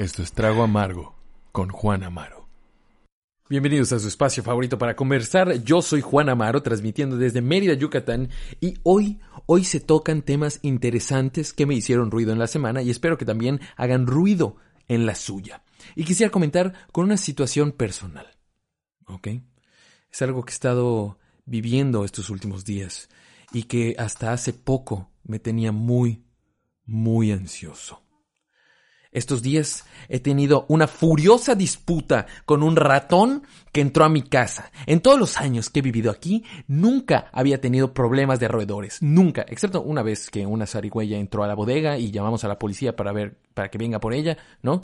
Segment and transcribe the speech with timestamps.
[0.00, 1.14] Esto es Trago Amargo
[1.52, 2.48] con Juan Amaro.
[3.50, 5.62] Bienvenidos a su espacio favorito para conversar.
[5.62, 8.30] Yo soy Juan Amaro, transmitiendo desde Mérida, Yucatán,
[8.62, 12.88] y hoy, hoy se tocan temas interesantes que me hicieron ruido en la semana y
[12.88, 14.56] espero que también hagan ruido
[14.88, 15.64] en la suya.
[15.94, 18.26] Y quisiera comentar con una situación personal.
[19.04, 19.28] ¿Ok?
[20.10, 23.10] Es algo que he estado viviendo estos últimos días
[23.52, 26.24] y que hasta hace poco me tenía muy,
[26.86, 28.02] muy ansioso.
[29.12, 33.42] Estos días he tenido una furiosa disputa con un ratón
[33.72, 34.70] que entró a mi casa.
[34.86, 39.02] En todos los años que he vivido aquí, nunca había tenido problemas de roedores.
[39.02, 39.44] Nunca.
[39.48, 42.94] Excepto una vez que una zarigüeya entró a la bodega y llamamos a la policía
[42.94, 44.80] para ver, para que venga por ella, ¿no?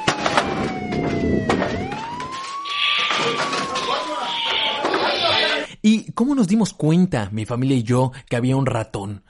[5.83, 9.23] ¿Y cómo nos dimos cuenta, mi familia y yo, que había un ratón?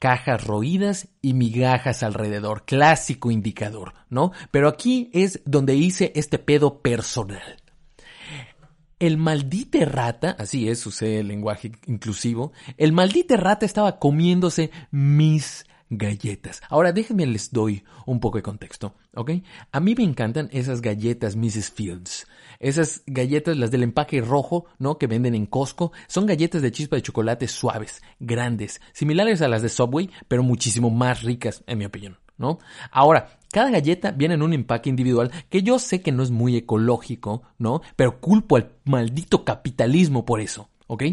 [0.00, 4.32] Cajas roídas y migajas alrededor, clásico indicador, ¿no?
[4.50, 7.62] Pero aquí es donde hice este pedo personal.
[8.98, 15.64] El maldite rata, así es, usé el lenguaje inclusivo, el maldite rata estaba comiéndose mis
[15.90, 16.62] galletas.
[16.70, 19.32] Ahora déjenme les doy un poco de contexto, ¿ok?
[19.72, 21.70] A mí me encantan esas galletas Mrs.
[21.72, 22.26] Fields.
[22.60, 24.98] Esas galletas, las del empaque rojo, ¿no?
[24.98, 29.62] Que venden en Costco, son galletas de chispa de chocolate suaves, grandes, similares a las
[29.62, 32.58] de Subway, pero muchísimo más ricas, en mi opinión, ¿no?
[32.90, 36.54] Ahora, cada galleta viene en un empaque individual que yo sé que no es muy
[36.54, 37.80] ecológico, ¿no?
[37.96, 40.68] Pero culpo al maldito capitalismo por eso.
[40.86, 41.04] ¿ok?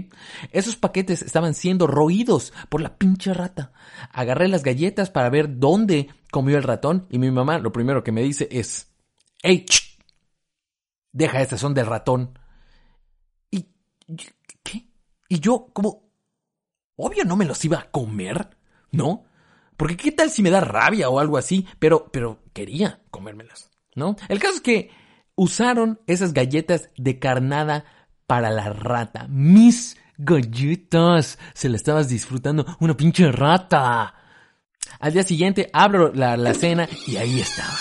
[0.51, 3.71] Esos paquetes estaban siendo roídos por la pinche rata.
[4.11, 8.11] Agarré las galletas para ver dónde comió el ratón y mi mamá lo primero que
[8.11, 8.91] me dice es,
[9.43, 9.67] ¡Ey!
[11.11, 12.38] Deja, estas son del ratón.
[13.52, 13.67] ¿Y
[14.63, 14.88] qué?
[15.30, 16.09] Y yo, como,
[16.95, 18.58] obvio no me los iba a comer,
[18.91, 19.25] ¿no?
[19.75, 24.16] Porque qué tal si me da rabia o algo así, pero, pero quería comérmelas, ¿no?
[24.27, 24.91] El caso es que
[25.36, 27.86] usaron esas galletas de carnada
[28.25, 29.27] para la rata.
[29.30, 31.37] Mis galletas.
[31.54, 32.65] Se la estabas disfrutando.
[32.80, 34.14] Una pinche rata.
[34.99, 37.77] Al día siguiente abro la, la cena y ahí estaba.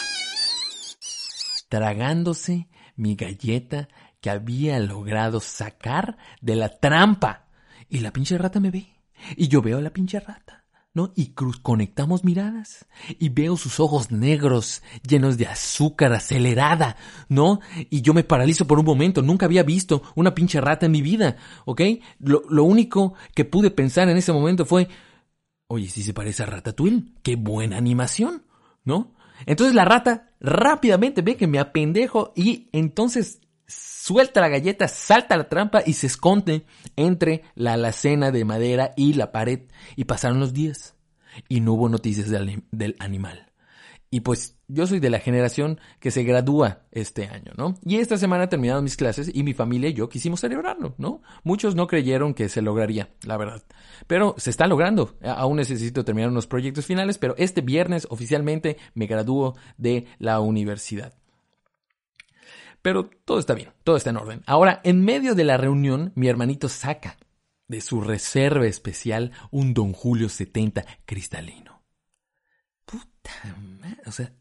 [1.69, 3.89] Tragándose mi galleta
[4.21, 7.47] que había logrado sacar de la trampa.
[7.89, 8.89] Y la pinche rata me ve.
[9.37, 10.65] Y yo veo a la pinche rata.
[10.97, 11.13] ¿no?
[11.15, 12.87] Y cruz conectamos miradas
[13.19, 16.97] y veo sus ojos negros llenos de azúcar acelerada,
[17.29, 17.61] ¿no?
[17.91, 21.03] Y yo me paralizo por un momento, nunca había visto una pinche rata en mi
[21.03, 21.37] vida,
[21.67, 21.83] ¿ok?
[22.21, 24.89] Lo, lo único que pude pensar en ese momento fue,
[25.67, 28.45] oye, si se parece a Ratatouille, qué buena animación,
[28.83, 29.16] ¿no?
[29.45, 35.49] Entonces la rata rápidamente ve que me apendejo y entonces suelta la galleta, salta la
[35.49, 36.65] trampa y se esconde
[36.95, 39.63] entre la alacena de madera y la pared.
[39.97, 40.95] Y pasaron los días
[41.49, 43.46] y no hubo noticias del, animal.
[44.17, 47.75] Y pues yo soy de la generación que se gradúa este año, ¿no?
[47.85, 51.21] Y esta semana terminaron mis clases y mi familia y yo quisimos celebrarlo, ¿no?
[51.45, 53.63] Muchos no creyeron que se lograría, la verdad.
[54.07, 55.19] Pero se está logrando.
[55.23, 61.13] Aún necesito terminar unos proyectos finales, pero este viernes oficialmente me gradúo de la universidad.
[62.81, 64.43] Pero todo está bien, todo está en orden.
[64.47, 67.19] Ahora, en medio de la reunión, mi hermanito saca
[67.69, 71.76] de su reserva especial un Don Julio 70 cristalino.
[74.07, 74.33] O sea,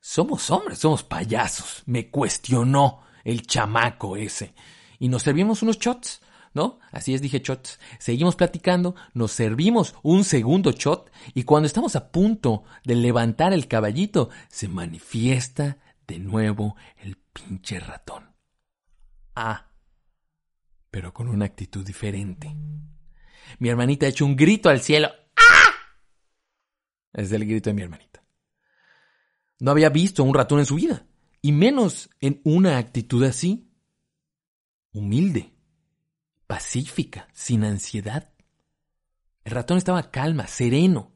[0.00, 1.82] somos hombres, somos payasos.
[1.86, 4.54] Me cuestionó el chamaco ese.
[4.98, 6.20] Y nos servimos unos shots,
[6.52, 6.78] ¿no?
[6.92, 7.80] Así es, dije shots.
[7.98, 13.66] Seguimos platicando, nos servimos un segundo shot y cuando estamos a punto de levantar el
[13.66, 18.30] caballito, se manifiesta de nuevo el pinche ratón.
[19.34, 19.70] Ah,
[20.90, 22.54] pero con una actitud diferente.
[23.58, 25.10] Mi hermanita ha hecho un grito al cielo.
[25.36, 25.70] ¡Ah!
[27.12, 28.23] Es el grito de mi hermanita.
[29.60, 31.06] No había visto a un ratón en su vida,
[31.40, 33.70] y menos en una actitud así.
[34.92, 35.54] Humilde,
[36.46, 38.32] pacífica, sin ansiedad.
[39.44, 41.12] El ratón estaba calma, sereno.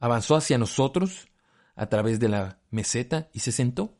[0.00, 1.28] Avanzó hacia nosotros
[1.74, 3.98] a través de la meseta y se sentó.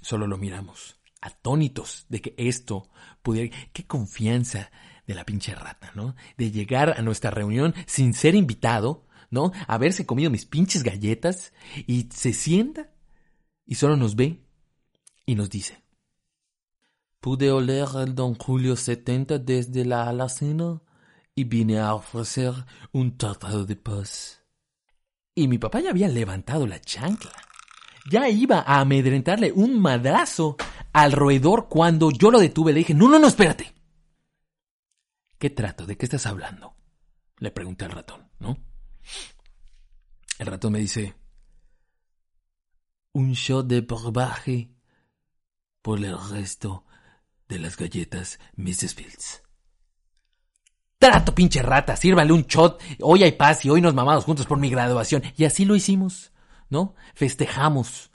[0.00, 2.88] Solo lo miramos, atónitos de que esto
[3.22, 3.56] pudiera...
[3.72, 4.70] ¡Qué confianza
[5.06, 6.14] de la pinche rata, ¿no?
[6.36, 9.52] De llegar a nuestra reunión sin ser invitado, ¿no?
[9.66, 11.52] Haberse comido mis pinches galletas
[11.86, 12.90] y se sienta
[13.66, 14.44] y solo nos ve
[15.26, 15.82] y nos dice.
[17.20, 20.80] Pude oler al don Julio 70 desde la alacena
[21.34, 22.52] y vine a ofrecer
[22.92, 24.44] un tratado de paz.
[25.34, 27.32] Y mi papá ya había levantado la chancla
[28.08, 30.56] ya iba a amedrentarle un madrazo
[30.92, 32.72] al roedor cuando yo lo detuve.
[32.72, 33.74] Le dije, no, no, no, espérate.
[35.38, 35.86] ¿Qué trato?
[35.86, 36.74] ¿De qué estás hablando?
[37.38, 38.56] Le pregunté al ratón, ¿no?
[40.38, 41.14] El ratón me dice,
[43.12, 44.70] un shot de brebaje
[45.82, 46.84] por el resto
[47.48, 48.94] de las galletas Mrs.
[48.94, 49.42] Fields.
[50.98, 52.80] Trato, pinche rata, sírvale un shot.
[53.00, 55.22] Hoy hay paz y hoy nos mamamos juntos por mi graduación.
[55.36, 56.32] Y así lo hicimos,
[56.70, 56.94] ¿no?
[57.14, 58.07] Festejamos.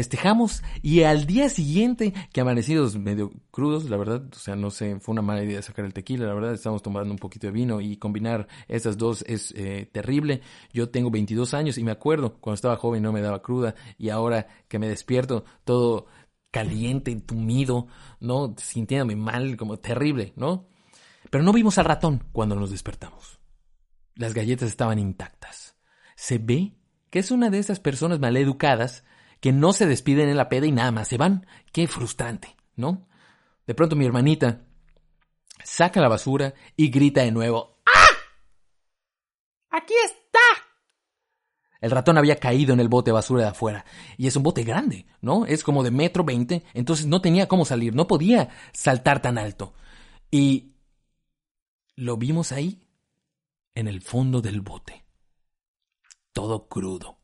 [0.00, 4.98] Festejamos y al día siguiente, que amanecidos medio crudos, la verdad, o sea, no sé,
[4.98, 7.82] fue una mala idea sacar el tequila, la verdad, estamos tomando un poquito de vino
[7.82, 10.40] y combinar esas dos es eh, terrible.
[10.72, 14.08] Yo tengo 22 años y me acuerdo, cuando estaba joven no me daba cruda y
[14.08, 16.06] ahora que me despierto todo
[16.50, 17.86] caliente, entumido,
[18.20, 18.54] ¿no?
[18.56, 20.66] Sintiéndome mal, como terrible, ¿no?
[21.28, 23.38] Pero no vimos al ratón cuando nos despertamos.
[24.14, 25.76] Las galletas estaban intactas.
[26.16, 26.72] Se ve
[27.10, 29.04] que es una de esas personas maleducadas
[29.40, 31.46] que no se despiden en la peda y nada más se van.
[31.72, 33.08] Qué frustrante, ¿no?
[33.66, 34.66] De pronto mi hermanita
[35.64, 37.80] saca la basura y grita de nuevo.
[37.86, 38.08] ¡Ah!
[39.70, 40.38] ¡Aquí está!
[41.80, 43.86] El ratón había caído en el bote de basura de afuera.
[44.18, 45.46] Y es un bote grande, ¿no?
[45.46, 46.62] Es como de metro veinte.
[46.74, 47.94] Entonces no tenía cómo salir.
[47.94, 49.72] No podía saltar tan alto.
[50.30, 50.74] Y
[51.96, 52.86] lo vimos ahí,
[53.74, 55.06] en el fondo del bote.
[56.32, 57.19] Todo crudo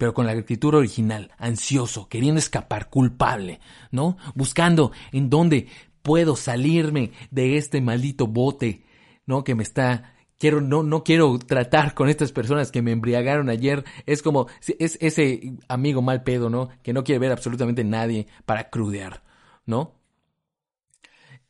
[0.00, 3.60] pero con la escritura original, ansioso, queriendo escapar, culpable,
[3.90, 4.16] ¿no?
[4.34, 5.68] Buscando en dónde
[6.00, 8.82] puedo salirme de este maldito bote,
[9.26, 9.44] ¿no?
[9.44, 13.84] Que me está quiero no no quiero tratar con estas personas que me embriagaron ayer,
[14.06, 14.46] es como
[14.78, 16.70] es ese amigo mal pedo, ¿no?
[16.82, 19.22] Que no quiere ver absolutamente nadie para crudear,
[19.66, 19.96] ¿no?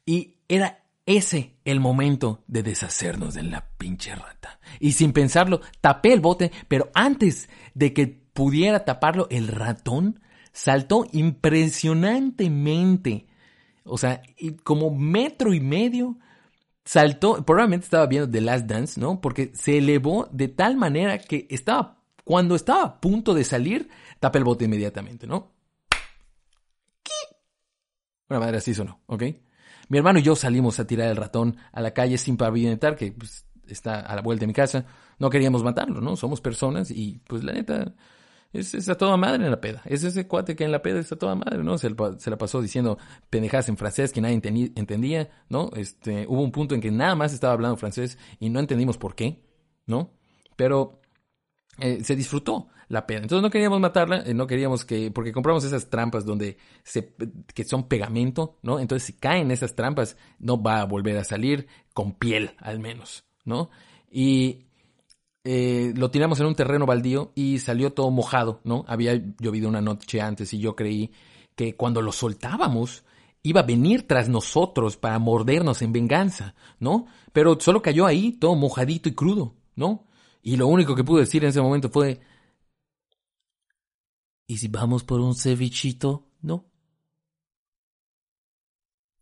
[0.04, 4.58] Y era ese el momento de deshacernos de la pinche rata.
[4.80, 10.20] Y sin pensarlo, tapé el bote, pero antes de que pudiera taparlo, el ratón
[10.52, 13.26] saltó impresionantemente.
[13.84, 14.22] O sea,
[14.64, 16.18] como metro y medio
[16.84, 19.20] saltó, probablemente estaba viendo The Last Dance, ¿no?
[19.20, 23.88] Porque se elevó de tal manera que estaba, cuando estaba a punto de salir,
[24.18, 25.52] tapa el bote inmediatamente, ¿no?
[28.28, 29.24] Una madre así sonó, ¿ok?
[29.88, 33.10] Mi hermano y yo salimos a tirar el ratón a la calle sin pavimentar, que
[33.10, 34.86] pues, está a la vuelta de mi casa.
[35.18, 36.16] No queríamos matarlo, ¿no?
[36.16, 37.92] Somos personas y pues la neta,
[38.52, 39.82] es, es, a toda madre en la peda.
[39.84, 41.78] Es ese cuate que en la peda está toda madre, ¿no?
[41.78, 41.88] Se,
[42.18, 42.98] se la pasó diciendo
[43.28, 44.40] pendejadas en francés que nadie
[44.74, 45.70] entendía, ¿no?
[45.76, 49.14] Este, hubo un punto en que nada más estaba hablando francés y no entendimos por
[49.14, 49.42] qué,
[49.86, 50.12] ¿no?
[50.56, 51.00] Pero
[51.78, 53.20] eh, se disfrutó la peda.
[53.20, 57.14] Entonces no queríamos matarla, eh, no queríamos que, porque compramos esas trampas donde se,
[57.54, 58.80] que son pegamento, ¿no?
[58.80, 63.24] Entonces si caen esas trampas, no va a volver a salir con piel, al menos,
[63.44, 63.70] ¿no?
[64.10, 64.66] Y
[65.44, 68.84] eh, lo tiramos en un terreno baldío y salió todo mojado, ¿no?
[68.86, 71.12] Había llovido una noche antes y yo creí
[71.56, 73.04] que cuando lo soltábamos
[73.42, 77.06] iba a venir tras nosotros para mordernos en venganza, ¿no?
[77.32, 80.06] Pero solo cayó ahí, todo mojadito y crudo, ¿no?
[80.42, 82.20] Y lo único que pude decir en ese momento fue,
[84.46, 86.26] ¿y si vamos por un cevichito?
[86.42, 86.66] ¿No?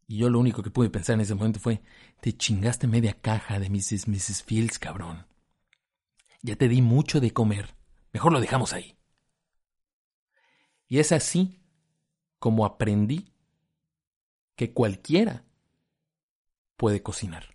[0.06, 1.82] Y yo lo único que pude pensar en ese momento fue,
[2.21, 4.09] te chingaste media caja de Mrs.
[4.09, 4.43] Mrs.
[4.43, 5.26] Fields, cabrón.
[6.43, 7.75] Ya te di mucho de comer.
[8.12, 8.96] Mejor lo dejamos ahí.
[10.87, 11.61] Y es así
[12.38, 13.32] como aprendí
[14.56, 15.44] que cualquiera
[16.76, 17.55] puede cocinar.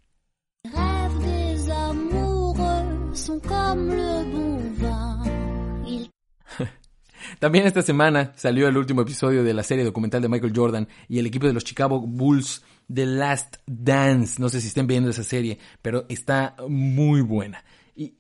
[7.40, 11.20] También esta semana salió el último episodio de la serie documental de Michael Jordan y
[11.20, 12.64] el equipo de los Chicago Bulls
[12.94, 14.42] The Last Dance.
[14.42, 17.64] No sé si estén viendo esa serie, pero está muy buena.
[17.96, 18.16] Y,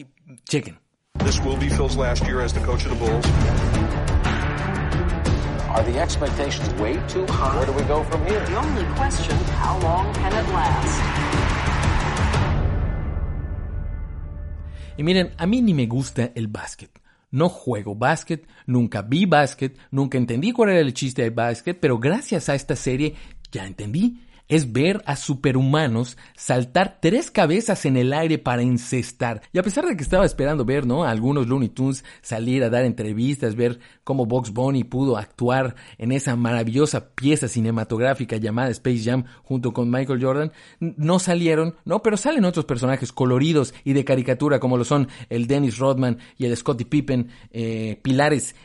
[0.49, 0.77] chequen.
[1.19, 3.25] This will be Phil's last year as the coach of the Bulls.
[5.69, 7.55] Are the expectations way too high?
[7.57, 8.39] Where do we go from here?
[8.45, 11.01] The only question, how long can it last?
[14.97, 16.91] Y miren, a mí ni me gusta el básquet.
[17.31, 21.97] No juego básquet, nunca vi básquet, nunca entendí cuál era el chiste del básquet, pero
[21.97, 23.15] gracias a esta serie
[23.51, 24.21] ya entendí
[24.55, 29.41] es ver a superhumanos saltar tres cabezas en el aire para incestar.
[29.51, 31.03] Y a pesar de que estaba esperando ver, ¿no?
[31.03, 36.11] A algunos Looney Tunes salir a dar entrevistas, ver cómo Box Bunny pudo actuar en
[36.11, 42.03] esa maravillosa pieza cinematográfica llamada Space Jam junto con Michael Jordan, no salieron, ¿no?
[42.03, 46.45] Pero salen otros personajes coloridos y de caricatura como lo son el Dennis Rodman y
[46.45, 48.55] el Scottie Pippen, eh, pilares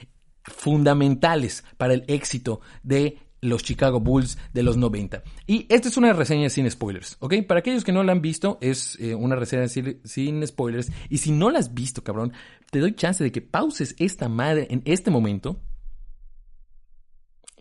[0.43, 5.23] fundamentales para el éxito de los Chicago Bulls de los 90.
[5.47, 7.35] Y esta es una reseña sin spoilers, ¿ok?
[7.47, 10.91] Para aquellos que no la han visto, es eh, una reseña sin, spoilers.
[11.09, 12.33] Y si no la has visto, cabrón,
[12.71, 15.61] te doy chance de que pauses esta madre en este momento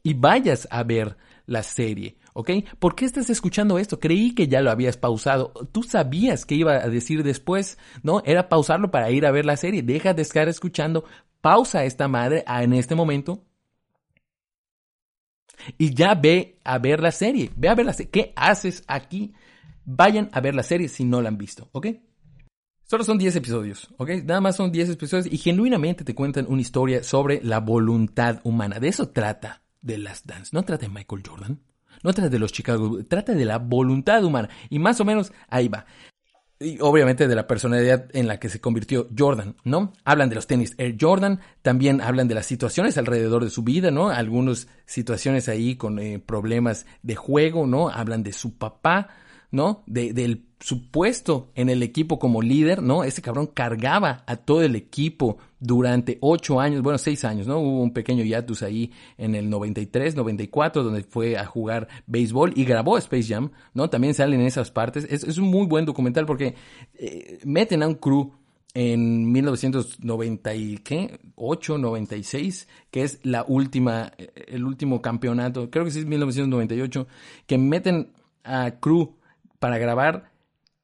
[0.03, 2.51] y vayas a ver la serie, ¿ok?
[2.79, 4.00] ¿Por qué estás escuchando esto?
[4.00, 5.53] Creí que ya lo habías pausado.
[5.72, 8.22] Tú sabías que iba a decir después, ¿no?
[8.25, 9.81] Era pausarlo para ir a ver la serie.
[9.81, 11.05] Deja de estar escuchando,
[11.41, 13.47] pausa esta madre en este momento
[15.78, 17.52] y ya ve a ver la serie.
[17.56, 18.12] Ve a ver la serie.
[18.12, 19.34] ¿Qué haces aquí?
[19.86, 21.88] Vayan a ver la serie si no la han visto, ¿ok?
[22.84, 24.10] Solo son 10 episodios, ¿ok?
[24.24, 28.80] Nada más son 10 episodios y genuinamente te cuentan una historia sobre la voluntad humana.
[28.80, 30.52] De eso trata The Last Dance.
[30.54, 31.60] No trata de Michael Jordan,
[32.02, 34.50] no trata de los Chicago, trata de la voluntad humana.
[34.70, 35.86] Y más o menos ahí va.
[36.60, 39.94] Y obviamente de la personalidad en la que se convirtió Jordan, ¿no?
[40.04, 43.92] Hablan de los tenis Air Jordan, también hablan de las situaciones alrededor de su vida,
[43.92, 44.10] ¿no?
[44.10, 47.90] Algunas situaciones ahí con eh, problemas de juego, ¿no?
[47.90, 49.10] Hablan de su papá,
[49.51, 49.84] ¿no?
[49.88, 53.04] De, del supuesto en el equipo como líder, ¿no?
[53.04, 57.60] Ese cabrón cargaba a todo el equipo durante ocho años, bueno, seis años, ¿no?
[57.60, 62.66] Hubo un pequeño hiatus ahí en el 93, 94, donde fue a jugar béisbol y
[62.66, 63.89] grabó Space Jam, ¿no?
[63.89, 65.08] También salen en esas partes.
[65.10, 66.56] Es, es un muy buen documental porque
[66.96, 68.34] eh, meten a un crew
[68.74, 74.12] en 1998, 96, que es la última,
[74.48, 77.08] el último campeonato, creo que sí es 1998,
[77.48, 78.12] que meten
[78.44, 79.16] a crew
[79.60, 80.32] para grabar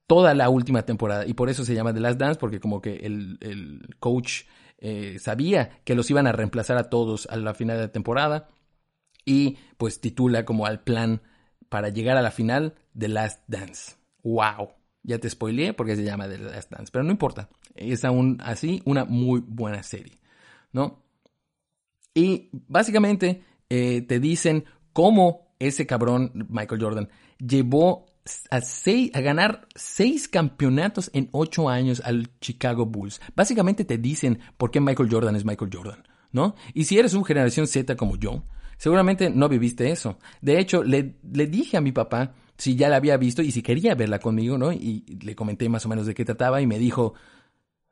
[0.08, 1.26] toda la última temporada.
[1.26, 4.44] Y por eso se llama The Last Dance, porque como que el, coach
[4.78, 8.50] eh, sabía que los iban a reemplazar a todos a la final de la temporada.
[9.26, 11.22] Y pues titula como al plan
[11.70, 13.96] para llegar a la final The Last Dance.
[14.24, 14.70] ¡Wow!
[15.04, 16.92] Ya te spoileé porque se llama The Last Dance.
[16.92, 17.50] Pero no importa.
[17.76, 20.20] Es aún así una muy buena serie.
[20.72, 21.04] ¿No?
[22.14, 28.06] Y básicamente eh, te dicen cómo ese cabrón, Michael Jordan, llevó
[28.50, 33.22] a, a ganar seis campeonatos en ocho años al Chicago Bulls.
[33.36, 36.56] Básicamente te dicen por qué Michael Jordan es Michael Jordan, ¿no?
[36.74, 38.44] Y si eres un generación Z como yo,
[38.78, 40.18] seguramente no viviste eso.
[40.42, 43.62] De hecho, le, le dije a mi papá si ya la había visto y si
[43.62, 44.72] quería verla conmigo, ¿no?
[44.72, 47.14] Y le comenté más o menos de qué trataba y me dijo,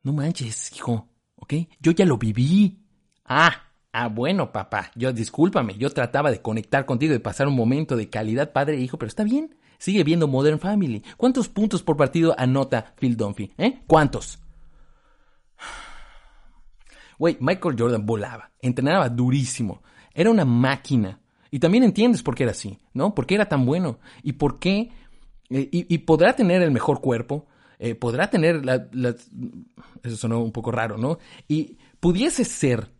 [0.03, 1.53] no manches, hijo, ¿ok?
[1.79, 2.79] Yo ya lo viví.
[3.25, 7.97] Ah, Ah, bueno, papá, yo discúlpame, yo trataba de conectar contigo, de pasar un momento
[7.97, 11.03] de calidad padre e hijo, pero está bien, sigue viendo Modern Family.
[11.17, 13.51] ¿Cuántos puntos por partido anota Phil Dunphy?
[13.57, 13.79] ¿Eh?
[13.87, 14.37] ¿Cuántos?
[17.17, 19.81] Güey, Michael Jordan volaba, entrenaba durísimo,
[20.13, 21.19] era una máquina.
[21.49, 23.13] Y también entiendes por qué era así, ¿no?
[23.15, 23.99] ¿Por qué era tan bueno?
[24.23, 24.91] ¿Y por qué?
[25.49, 27.47] Eh, y, podrá tener el mejor cuerpo,
[27.77, 28.87] eh, podrá tener la,
[30.03, 31.17] Eso sonó un poco raro, ¿no?
[31.47, 32.91] Y pudiese ser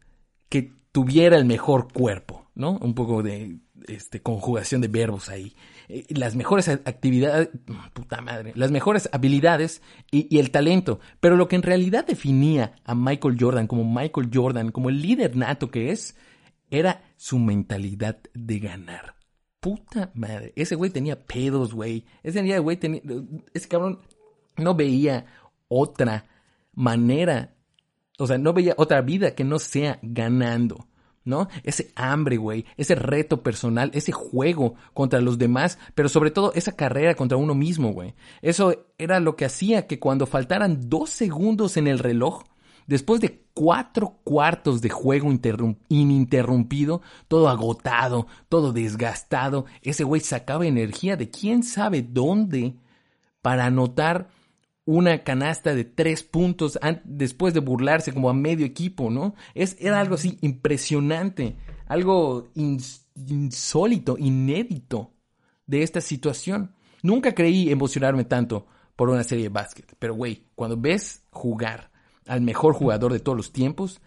[0.50, 2.78] que tuviera el mejor cuerpo, ¿no?
[2.82, 5.56] Un poco de este, conjugación de verbos ahí.
[5.92, 7.50] Eh, las mejores actividades,
[7.94, 11.02] puta madre, las mejores habilidades y, el talento.
[11.20, 15.36] Pero lo que en realidad definía a Michael Jordan como Michael Jordan, como el líder
[15.36, 16.16] nato que es,
[16.70, 19.16] era su mentalidad de ganar.
[19.60, 22.06] Puta madre, ese güey tenía pedos, güey.
[22.24, 23.02] Ese güey tenía,
[23.54, 24.00] ese cabrón
[24.56, 25.26] no veía
[25.68, 26.26] otra
[26.74, 27.54] manera,
[28.18, 30.88] o sea, no veía otra vida que no sea ganando.
[31.24, 31.48] ¿No?
[31.63, 36.75] Ese hambre, güey, ese reto personal, ese juego contra los demás, pero sobre todo esa
[36.75, 38.16] carrera contra uno mismo, güey.
[38.42, 42.44] Eso era lo que hacía que cuando faltaran dos segundos en el reloj,
[42.88, 45.32] después de cuatro cuartos de juego
[45.90, 52.75] ininterrumpido, todo agotado, todo desgastado, ese güey sacaba energía de quién sabe dónde
[53.42, 54.30] para anotar
[54.92, 59.36] una canasta de tres puntos después de burlarse como a medio equipo, ¿no?
[59.54, 61.56] Es, era algo así impresionante,
[61.88, 65.14] algo insólito, inédito
[65.66, 66.76] de esta situación.
[67.04, 71.92] Nunca creí emocionarme tanto por una serie de básquet, pero güey, cuando ves jugar
[72.28, 74.02] al mejor jugador de todos los tiempos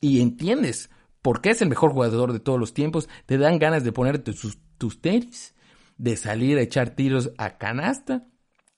[0.00, 0.90] y entiendes
[1.22, 4.32] por qué es el mejor jugador de todos los tiempos, te dan ganas de ponerte
[4.32, 5.54] tus, tus tenis,
[5.98, 8.26] de salir a echar tiros a canasta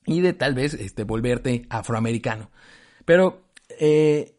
[0.06, 2.50] y de tal vez este, volverte afroamericano.
[3.04, 3.48] Pero
[3.80, 4.36] eh,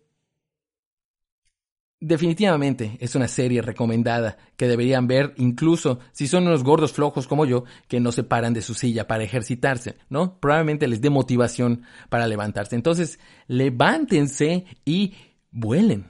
[2.00, 7.46] definitivamente es una serie recomendada que deberían ver incluso si son unos gordos flojos como
[7.46, 10.39] yo que no se paran de su silla para ejercitarse, ¿no?
[10.39, 12.75] Probablemente les dé motivación para levantarse.
[12.75, 15.13] Entonces, levántense y
[15.50, 16.08] vuelen.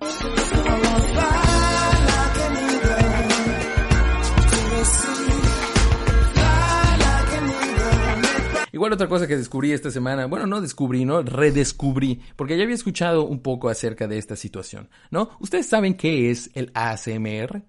[8.83, 11.21] Igual otra cosa que descubrí esta semana, bueno, no descubrí, ¿no?
[11.21, 15.29] Redescubrí, porque ya había escuchado un poco acerca de esta situación, ¿no?
[15.39, 17.63] ¿Ustedes saben qué es el ASMR?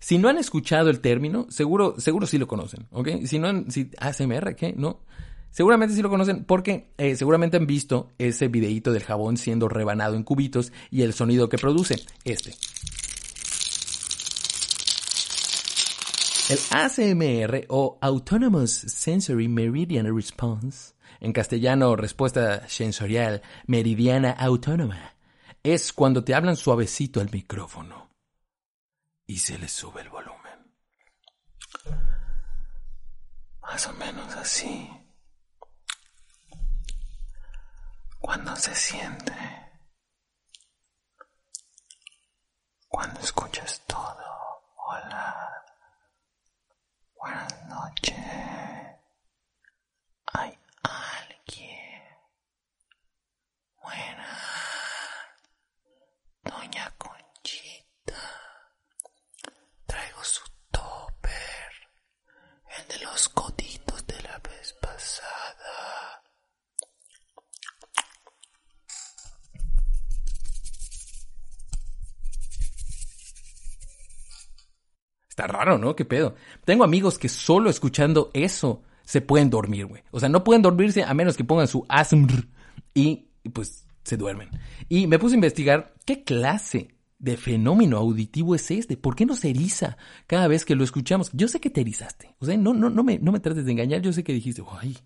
[0.00, 3.26] Si no han escuchado el término, seguro, seguro sí lo conocen, ¿ok?
[3.26, 4.74] Si no, si ASMR, ¿qué?
[4.76, 5.04] ¿No?
[5.50, 10.16] Seguramente sí lo conocen porque eh, seguramente han visto ese videíto del jabón siendo rebanado
[10.16, 11.94] en cubitos y el sonido que produce,
[12.24, 12.54] este.
[16.48, 25.14] El ACMR o Autonomous Sensory Meridian Response, en castellano respuesta sensorial meridiana autónoma,
[25.62, 28.08] es cuando te hablan suavecito al micrófono
[29.26, 30.72] y se les sube el volumen.
[33.60, 34.90] Más o menos así.
[38.18, 39.34] Cuando se siente.
[42.88, 44.16] Cuando escuchas todo.
[44.86, 45.67] Hola.
[47.18, 48.14] Buenas noches.
[50.32, 52.02] Hay alguien.
[53.82, 54.38] Buena.
[56.44, 58.14] Doña Conchita.
[59.86, 61.72] Traigo su topper.
[62.78, 66.22] El de los coditos de la vez pasada.
[75.28, 75.96] Está raro, ¿no?
[75.96, 76.34] ¿Qué pedo?
[76.64, 80.02] Tengo amigos que solo escuchando eso se pueden dormir, güey.
[80.10, 82.46] O sea, no pueden dormirse a menos que pongan su ASMR
[82.94, 84.50] y pues se duermen.
[84.88, 88.96] Y me puse a investigar qué clase de fenómeno auditivo es este.
[88.96, 89.96] ¿Por qué no se eriza
[90.26, 91.30] cada vez que lo escuchamos?
[91.32, 92.34] Yo sé que te erizaste.
[92.38, 94.00] O sea, no, no, no, me, no me trates de engañar.
[94.00, 94.96] Yo sé que dijiste, ay,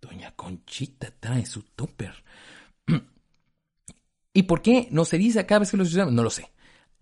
[0.00, 2.12] doña Conchita trae su topper.
[4.34, 6.12] ¿Y por qué nos eriza cada vez que lo escuchamos?
[6.12, 6.50] No lo sé.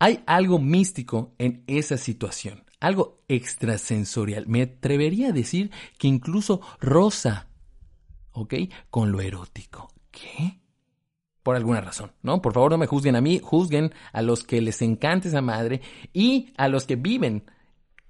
[0.03, 4.47] Hay algo místico en esa situación, algo extrasensorial.
[4.47, 7.49] Me atrevería a decir que incluso rosa,
[8.33, 8.55] ¿ok?
[8.89, 9.93] Con lo erótico.
[10.11, 10.59] ¿Qué?
[11.43, 12.41] Por alguna razón, ¿no?
[12.41, 15.83] Por favor, no me juzguen a mí, juzguen a los que les encanta esa madre
[16.15, 17.45] y a los que viven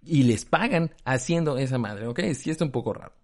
[0.00, 2.20] y les pagan haciendo esa madre, ¿ok?
[2.34, 3.14] Sí, está un poco raro.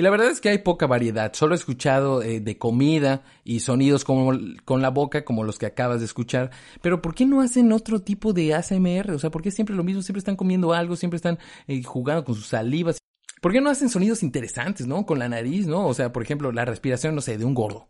[0.00, 1.34] Y la verdad es que hay poca variedad.
[1.34, 4.32] Solo he escuchado eh, de comida y sonidos como
[4.64, 6.50] con la boca, como los que acabas de escuchar.
[6.80, 9.10] Pero ¿por qué no hacen otro tipo de ASMR?
[9.10, 10.00] O sea, ¿por qué siempre lo mismo?
[10.00, 12.96] Siempre están comiendo algo, siempre están eh, jugando con sus salivas.
[13.42, 15.04] ¿Por qué no hacen sonidos interesantes, no?
[15.04, 15.86] Con la nariz, ¿no?
[15.86, 17.88] O sea, por ejemplo, la respiración, no sé, de un gordo.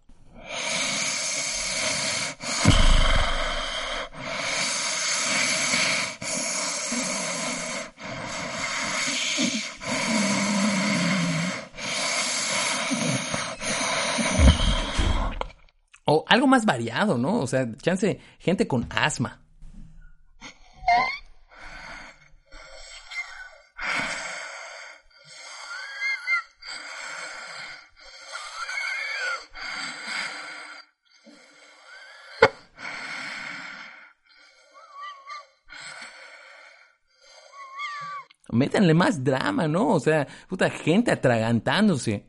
[16.13, 17.39] O algo más variado, ¿no?
[17.39, 19.41] O sea, chance, gente con asma.
[38.49, 39.91] Métanle más drama, ¿no?
[39.91, 42.27] O sea, puta gente atragantándose.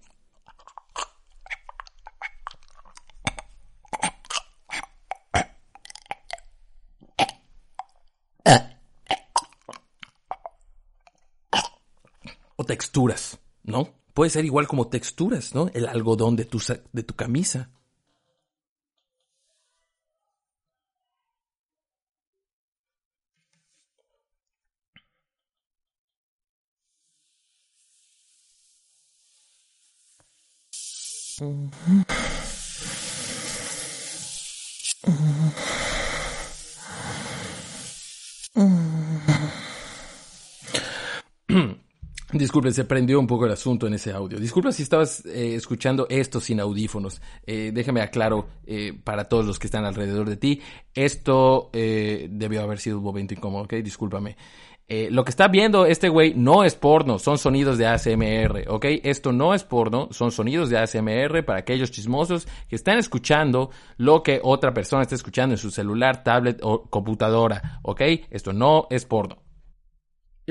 [12.81, 13.93] Texturas, ¿no?
[14.15, 15.69] Puede ser igual como texturas, ¿no?
[15.75, 16.59] El algodón de tu,
[16.91, 17.69] de tu camisa.
[42.41, 44.39] Disculpen, se prendió un poco el asunto en ese audio.
[44.39, 47.21] Disculpa si estabas eh, escuchando esto sin audífonos.
[47.45, 50.59] Eh, déjame aclaro eh, para todos los que están alrededor de ti.
[50.91, 53.73] Esto debió haber sido un momento incómodo, ¿ok?
[53.75, 54.37] Discúlpame.
[55.11, 58.85] lo que está viendo este güey no es porno, son sonidos de ASMR, ¿ok?
[59.03, 64.23] Esto no es porno, son sonidos de ASMR para aquellos chismosos que están escuchando lo
[64.23, 68.01] que otra persona está escuchando en su celular, tablet o computadora, ¿ok?
[68.31, 69.50] Esto no es porno.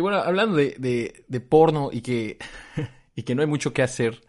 [0.00, 2.38] Y bueno, hablando de, de, porno y que,
[3.14, 4.22] y que no hay mucho que hacer,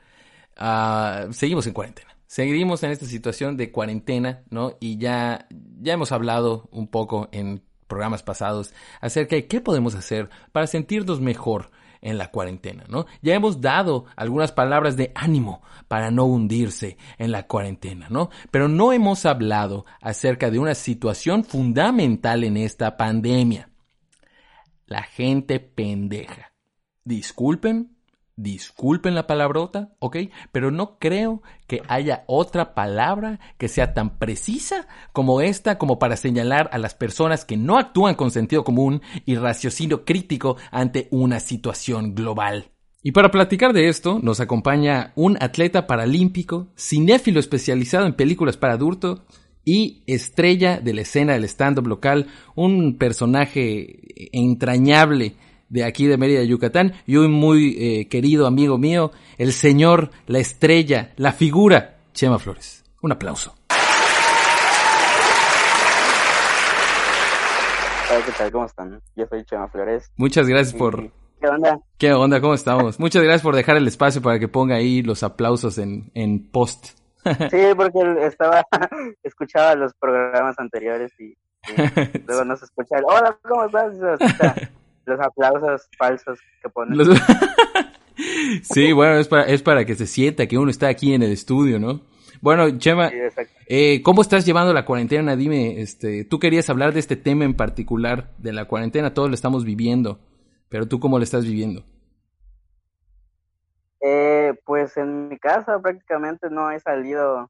[0.58, 2.14] ah, seguimos en cuarentena.
[2.28, 4.76] Seguimos en esta situación de cuarentena, ¿no?
[4.82, 5.48] Y ya,
[5.80, 11.22] ya hemos hablado un poco en programas pasados acerca de qué podemos hacer para sentirnos
[11.22, 13.06] mejor en la cuarentena, ¿no?
[13.22, 18.30] Ya hemos dado algunas palabras de ánimo para no hundirse en la cuarentena, ¿no?
[18.52, 23.71] Pero no hemos hablado acerca de una situación fundamental en esta pandemia
[24.92, 26.54] la gente pendeja.
[27.04, 27.96] Disculpen,
[28.38, 30.18] Disculpen la palabrota, ¿ok?
[30.52, 36.16] Pero no creo que haya otra palabra que sea tan precisa como esta, como para
[36.16, 41.40] señalar a las personas que no actúan con sentido común y raciocinio crítico ante una
[41.40, 42.72] situación global.
[43.04, 48.74] Y para platicar de esto, nos acompaña un atleta paralímpico, cinéfilo especializado en películas para
[48.74, 49.22] adultos
[49.66, 54.00] y estrella de la escena del stand-up local, un personaje
[54.32, 55.36] entrañable
[55.70, 60.40] de aquí de Mérida, Yucatán, y un muy eh, querido amigo mío, el señor, la
[60.40, 62.84] estrella, la figura, Chema Flores.
[63.02, 63.56] Un aplauso.
[68.26, 68.52] ¿Qué tal?
[68.52, 69.02] ¿Cómo están?
[69.16, 70.12] Yo soy Chema Flores.
[70.18, 71.10] Muchas gracias por...
[71.40, 71.80] ¿Qué onda?
[71.98, 72.42] ¿Qué onda?
[72.42, 73.00] ¿Cómo estamos?
[73.00, 77.01] Muchas gracias por dejar el espacio para que ponga ahí los aplausos en, en post.
[77.24, 78.66] Sí, porque estaba,
[79.24, 81.36] escuchaba los programas anteriores y,
[82.28, 83.94] luego nos escucha hola, ¿cómo estás?
[85.06, 87.00] los aplausos falsos que ponen.
[88.64, 91.32] sí, bueno, es para, es para que se sienta que uno está aquí en el
[91.32, 92.02] estudio, ¿no?
[92.40, 93.12] Bueno, Chema,
[93.68, 95.36] eh, ¿cómo estás llevando la cuarentena?
[95.36, 99.36] Dime, este, tú querías hablar de este tema en particular, de la cuarentena, todos lo
[99.36, 100.20] estamos viviendo,
[100.68, 101.84] pero tú cómo lo estás viviendo?
[104.02, 107.50] Eh, pues en mi casa prácticamente no he salido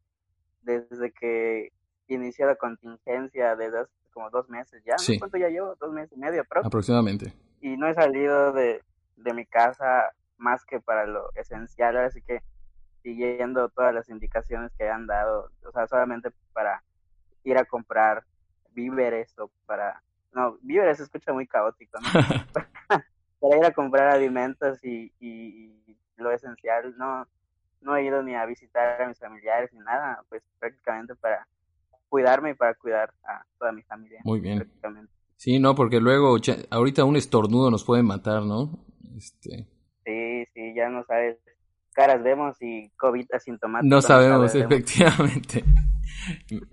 [0.62, 1.72] desde que
[2.08, 4.96] inició la contingencia, desde hace como dos meses ya.
[5.18, 5.76] ¿Cuánto ya llevo?
[5.80, 7.34] Dos meses y medio, Aproximadamente.
[7.62, 8.82] Y no he salido de,
[9.16, 12.42] de mi casa más que para lo esencial, así que
[13.02, 16.84] siguiendo todas las indicaciones que han dado, o sea, solamente para
[17.44, 18.24] ir a comprar
[18.74, 20.02] víveres o para...
[20.34, 22.08] No, víveres se escucha muy caótico, ¿no?
[23.40, 27.28] para ir a comprar alimentos y, y, lo esencial, no,
[27.82, 31.48] no he ido ni a visitar a mis familiares ni nada, pues prácticamente para
[32.10, 34.20] cuidarme y para cuidar a toda mi familia.
[34.24, 34.70] Muy bien.
[35.36, 36.38] Sí, no, porque luego,
[36.70, 38.86] ahorita un estornudo nos puede matar, ¿no?
[39.18, 39.68] Este...
[40.06, 41.38] Sí, sí, ya no sabes
[41.94, 43.94] caras vemos y COVID asintomático.
[43.94, 45.64] No sabemos, efectivamente.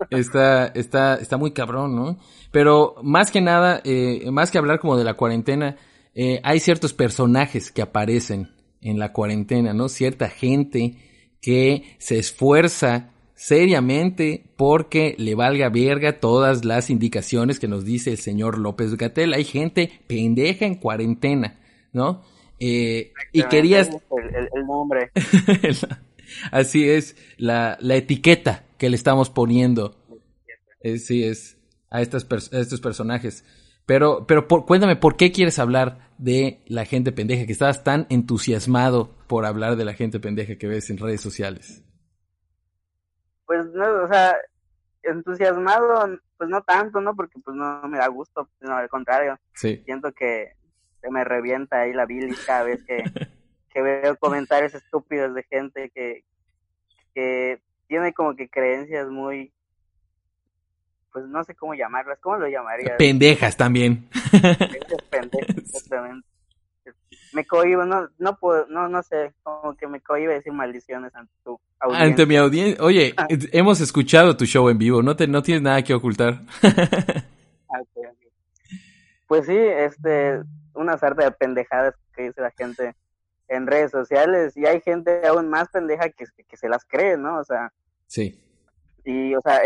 [0.09, 2.17] está, está, está muy cabrón, ¿no?
[2.51, 5.77] Pero más que nada, eh, más que hablar como de la cuarentena,
[6.13, 8.49] eh, hay ciertos personajes que aparecen
[8.81, 9.89] en la cuarentena, ¿no?
[9.89, 10.95] Cierta gente
[11.41, 18.17] que se esfuerza seriamente porque le valga verga todas las indicaciones que nos dice el
[18.17, 19.33] señor López Gatel.
[19.33, 21.59] Hay gente pendeja en cuarentena,
[21.93, 22.23] ¿no?
[22.59, 23.89] Eh, y querías...
[23.89, 25.11] El, nombre.
[26.51, 29.95] Así es, la, la, etiqueta que le estamos poniendo.
[30.81, 31.57] Eh, sí, es
[31.89, 33.43] a, estas estos personajes.
[33.89, 37.47] Pero, pero cuéntame, ¿por qué quieres hablar de la gente pendeja?
[37.47, 41.83] Que estabas tan entusiasmado por hablar de la gente pendeja que ves en redes sociales.
[43.47, 44.35] Pues no, o sea,
[45.01, 47.15] entusiasmado, pues no tanto, ¿no?
[47.15, 49.39] Porque pues no me da gusto, sino al contrario.
[49.55, 49.81] Sí.
[49.85, 50.51] Siento que
[51.01, 53.03] se me revienta ahí la bilis cada vez que,
[53.73, 56.25] que veo comentarios estúpidos de gente que,
[57.15, 59.51] que tiene como que creencias muy,
[61.11, 62.97] pues no sé cómo llamarlas, ¿cómo lo llamarías?
[62.97, 64.09] Pendejas también.
[65.09, 66.27] Pendejas, exactamente.
[67.33, 71.31] Me cohibo, no, no puedo, no, no sé, como que me cohibe decir maldiciones ante
[71.43, 72.07] tu audiencia.
[72.07, 73.13] Ante mi audiencia, oye,
[73.51, 76.41] hemos escuchado tu show en vivo, no te, no tienes nada que ocultar.
[79.27, 80.41] Pues sí, este,
[80.73, 82.95] una sarta de pendejadas que dice la gente
[83.47, 87.37] en redes sociales y hay gente aún más pendeja que, que se las cree, ¿no?
[87.37, 87.71] O sea.
[88.07, 88.41] Sí.
[89.05, 89.59] Y, o sea,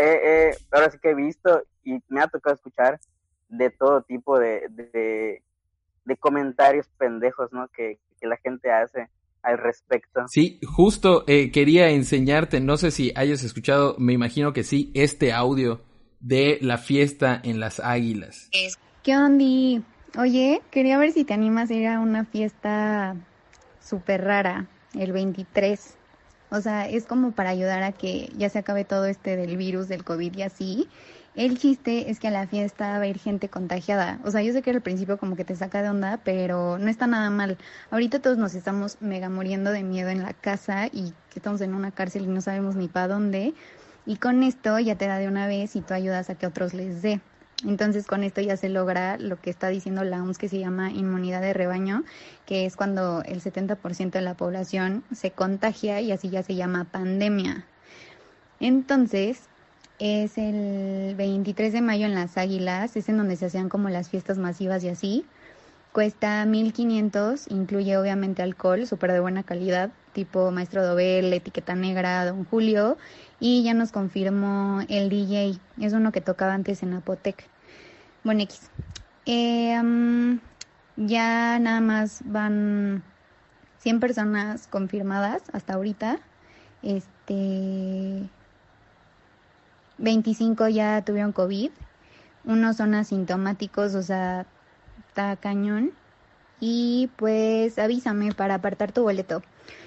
[0.70, 3.00] ahora sí que he visto y me ha tocado escuchar
[3.48, 7.68] de todo tipo de, de, comentarios pendejos, ¿no?
[7.68, 9.08] Que, que, la gente hace
[9.42, 10.26] al respecto.
[10.28, 15.32] Sí, justo eh, quería enseñarte, no sé si hayas escuchado, me imagino que sí, este
[15.32, 15.82] audio
[16.20, 18.48] de la fiesta en las águilas.
[19.02, 19.84] ¿Qué onda?
[20.16, 23.16] Oye, quería ver si te animas a ir a una fiesta
[23.80, 24.66] súper rara,
[24.98, 25.98] el 23.
[26.50, 29.88] O sea, es como para ayudar a que ya se acabe todo este del virus,
[29.88, 30.88] del COVID y así.
[31.34, 34.20] El chiste es que a la fiesta va a ir gente contagiada.
[34.24, 36.88] O sea, yo sé que al principio como que te saca de onda, pero no
[36.88, 37.58] está nada mal.
[37.90, 41.74] Ahorita todos nos estamos mega muriendo de miedo en la casa y que estamos en
[41.74, 43.54] una cárcel y no sabemos ni para dónde.
[44.06, 46.72] Y con esto ya te da de una vez y tú ayudas a que otros
[46.72, 47.20] les dé.
[47.62, 50.90] Entonces con esto ya se logra lo que está diciendo la OMS que se llama
[50.90, 52.04] inmunidad de rebaño,
[52.46, 56.84] que es cuando el 70% de la población se contagia y así ya se llama
[56.84, 57.64] pandemia.
[58.60, 59.48] Entonces
[59.98, 64.08] es el 23 de mayo en Las Águilas, es en donde se hacían como las
[64.08, 65.24] fiestas masivas y así.
[65.94, 72.44] Cuesta 1500, incluye obviamente alcohol, súper de buena calidad, tipo Maestro Dobel, Etiqueta Negra, Don
[72.46, 72.98] Julio,
[73.38, 77.46] y ya nos confirmó el DJ, es uno que tocaba antes en Apotec.
[78.24, 78.72] Bueno, X.
[79.24, 79.80] Eh,
[80.96, 83.04] ya nada más van
[83.78, 86.18] 100 personas confirmadas hasta ahorita.
[86.82, 88.28] Este
[89.98, 91.70] 25 ya tuvieron COVID,
[92.46, 94.44] unos son asintomáticos, o sea,
[95.14, 95.92] está cañón.
[96.60, 99.42] Y pues avísame para apartar tu boleto.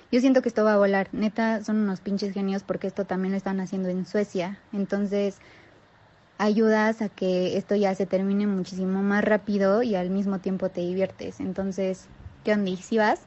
[0.09, 1.09] Yo siento que esto va a volar.
[1.11, 4.59] Neta, son unos pinches genios porque esto también lo están haciendo en Suecia.
[4.71, 5.39] Entonces,
[6.37, 10.81] ayudas a que esto ya se termine muchísimo más rápido y al mismo tiempo te
[10.81, 11.41] diviertes.
[11.41, 12.07] Entonces,
[12.45, 12.71] ¿qué onda?
[12.77, 13.19] ¿Sí vas?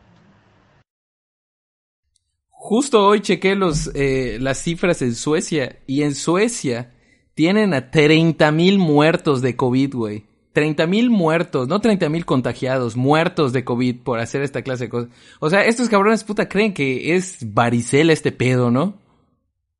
[2.48, 6.94] Justo hoy chequé los, eh, las cifras en Suecia y en Suecia
[7.34, 10.29] tienen a 30 mil muertos de COVID, güey.
[10.52, 14.90] 30 mil muertos, no 30 mil contagiados, muertos de COVID por hacer esta clase de
[14.90, 15.10] cosas.
[15.38, 18.94] O sea, estos cabrones puta creen que es varicela este pedo, ¿no?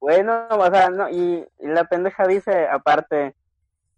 [0.01, 3.35] Bueno, o sea, no, y, la pendeja dice, aparte,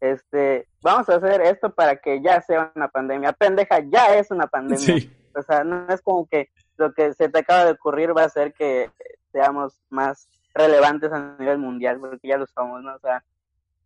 [0.00, 3.32] este, vamos a hacer esto para que ya sea una pandemia.
[3.32, 5.08] Pendeja, ya es una pandemia.
[5.34, 8.26] O sea, no es como que lo que se te acaba de ocurrir va a
[8.26, 8.90] hacer que
[9.30, 12.94] seamos más relevantes a nivel mundial, porque ya lo somos, ¿no?
[12.94, 13.24] O sea,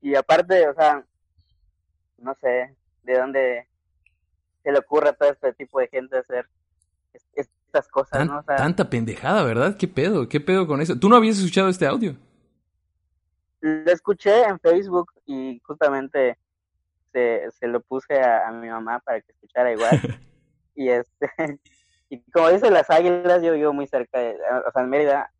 [0.00, 1.04] y aparte, o sea,
[2.18, 3.68] no sé de dónde
[4.62, 6.48] se le ocurre a todo este tipo de gente hacer
[7.34, 8.38] estas cosas, ¿no?
[8.38, 9.76] O sea, tanta pendejada, ¿verdad?
[9.76, 10.28] ¿Qué pedo?
[10.28, 10.98] ¿Qué pedo con eso?
[10.98, 12.16] ¿Tú no habías escuchado este audio?
[13.60, 16.36] Lo escuché en Facebook y justamente
[17.12, 19.90] se, se lo puse a, a mi mamá para que escuchara igual.
[20.74, 21.30] y este
[22.08, 25.30] y como dice las águilas, yo vivo muy cerca de, o sea, en Mérida,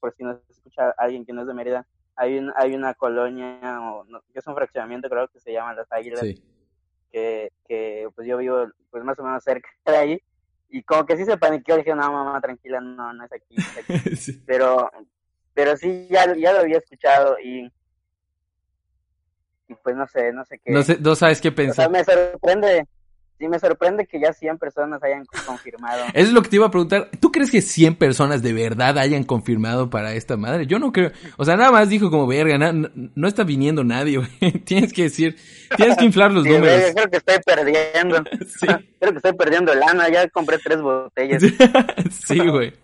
[0.00, 2.94] por si no se escucha alguien que no es de Mérida, hay un, hay una
[2.94, 6.22] colonia, o que es un fraccionamiento creo que se llama Las Águilas,
[7.10, 10.22] que, que pues yo vivo pues más o menos cerca de ahí,
[10.68, 13.56] y como que sí se paniqueó, dije, no, mamá, tranquila, no, no es aquí,
[14.46, 14.90] pero,
[15.54, 17.70] pero sí, ya, ya lo había escuchado, y,
[19.68, 20.72] y pues no sé, no sé qué.
[20.72, 21.88] No, sé, no sabes qué pensar.
[21.88, 22.86] O sea, me sorprende,
[23.42, 26.04] Sí, me sorprende que ya 100 personas hayan confirmado.
[26.14, 27.10] Eso es lo que te iba a preguntar.
[27.18, 30.68] ¿Tú crees que 100 personas de verdad hayan confirmado para esta madre?
[30.68, 31.10] Yo no creo.
[31.38, 34.52] O sea, nada más dijo como verga, no, está viniendo nadie, güey.
[34.64, 35.34] Tienes que decir,
[35.76, 36.92] tienes que inflar los números.
[36.94, 38.22] creo que estoy perdiendo.
[38.46, 38.66] sí.
[39.00, 40.08] creo que estoy perdiendo lana.
[40.08, 41.42] Ya compré tres botellas.
[42.12, 42.74] sí, güey.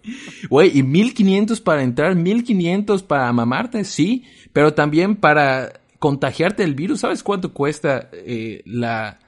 [0.50, 4.24] Güey, y 1500 para entrar, 1500 para mamarte, sí.
[4.52, 6.98] Pero también para contagiarte el virus.
[6.98, 9.20] ¿Sabes cuánto cuesta eh, la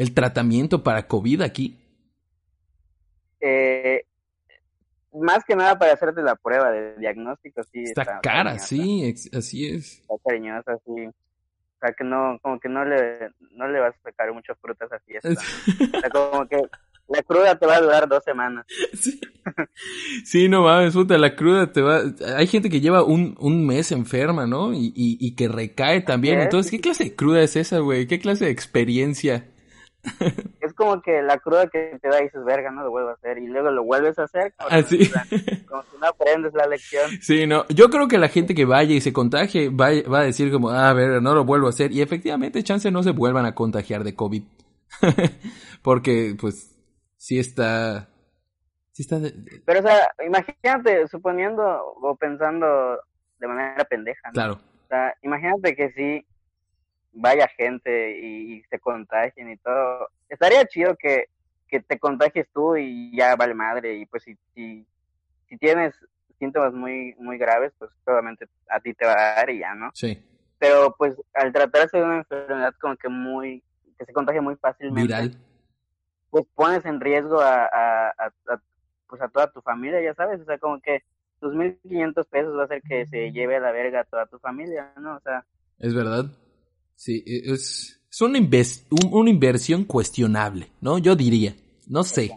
[0.00, 1.76] el tratamiento para COVID aquí?
[3.38, 4.02] Eh,
[5.12, 7.82] más que nada para hacerte la prueba de diagnóstico, sí.
[7.82, 10.00] Está, cara, sí, así es.
[10.00, 11.06] Está cariñosa, sí.
[11.06, 14.90] O sea, que no, como que no le, no le vas a sacar muchas frutas
[14.90, 15.12] así.
[15.18, 16.56] o sea, como que
[17.08, 18.66] la cruda te va a durar dos semanas.
[20.24, 22.02] Sí, no mames, puta, la cruda te va...
[22.36, 24.72] Hay gente que lleva un, un mes enferma, ¿no?
[24.72, 26.40] Y, y, y que recae también.
[26.40, 28.06] Entonces, ¿qué clase de cruda es esa, güey?
[28.06, 29.50] ¿Qué clase de experiencia?
[30.60, 33.12] es como que la cruda que te da y dices, verga, no lo vuelvo a
[33.14, 34.82] hacer, y luego lo vuelves a hacer, como, ¿Ah,
[35.68, 37.10] como si no aprendes la lección.
[37.20, 40.24] Sí, no, yo creo que la gente que vaya y se contagie va, va a
[40.24, 43.12] decir como, ah, a ver, no lo vuelvo a hacer, y efectivamente, chance no se
[43.12, 44.42] vuelvan a contagiar de COVID.
[45.82, 46.76] Porque, pues,
[47.16, 48.08] sí está...
[48.92, 49.18] Sí está
[49.64, 51.62] Pero, o sea, imagínate, suponiendo
[52.02, 52.98] o pensando
[53.38, 54.54] de manera pendeja, Claro.
[54.54, 56.26] O sea, imagínate que sí
[57.12, 60.08] vaya gente y, se contagien y todo.
[60.28, 61.26] Estaría chido que,
[61.68, 63.96] que te contagies tú y ya vale madre.
[63.96, 64.86] Y pues si, si,
[65.48, 65.94] si tienes
[66.38, 69.90] síntomas muy, muy graves, pues solamente a ti te va a dar y ya, ¿no?
[69.94, 70.22] Sí.
[70.58, 73.62] Pero pues al tratarse de una enfermedad como que muy,
[73.98, 75.02] que se contagia muy fácilmente.
[75.02, 75.36] Viral.
[76.30, 78.60] Pues pones en riesgo a, a, a,
[79.08, 81.02] pues a toda tu familia, ya sabes, o sea, como que
[81.40, 84.38] tus 1500 pesos va a hacer que se lleve a la verga a toda tu
[84.38, 85.16] familia, ¿no?
[85.16, 85.44] O sea.
[85.78, 86.26] Es verdad.
[87.00, 88.38] Sí, e, es, es una,
[89.10, 90.98] una inversión cuestionable, ¿no?
[90.98, 91.56] Yo diría.
[91.86, 92.30] No sé.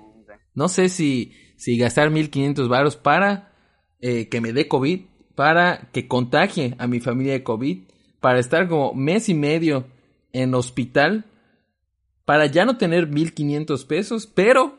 [0.55, 3.51] No sé si, si gastar 1500 varos para
[3.99, 5.01] eh, que me dé COVID,
[5.35, 7.79] para que contagie a mi familia de COVID,
[8.21, 9.85] para estar como mes y medio
[10.31, 11.25] en hospital,
[12.23, 14.77] para ya no tener 1500 pesos, pero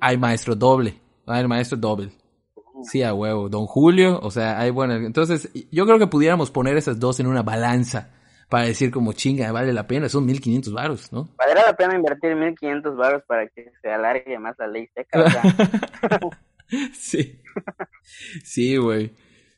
[0.00, 1.00] hay maestro doble.
[1.26, 2.12] Hay maestro doble.
[2.84, 3.48] Sí, a huevo.
[3.48, 4.94] Don Julio, o sea, hay bueno.
[4.94, 8.12] Entonces, yo creo que pudiéramos poner esas dos en una balanza
[8.48, 11.28] para decir como chinga, vale la pena, son 1500 varos, ¿no?
[11.36, 15.24] Valdrá la pena invertir 1500 varos para que se alargue más la ley seca,
[16.92, 17.40] sí.
[18.44, 19.12] Sí, güey.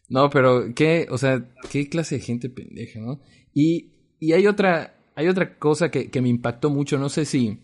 [0.09, 3.21] No, pero qué, o sea, qué clase de gente pendeja, ¿no?
[3.53, 7.61] Y, y hay otra, hay otra cosa que, que me impactó mucho, no sé si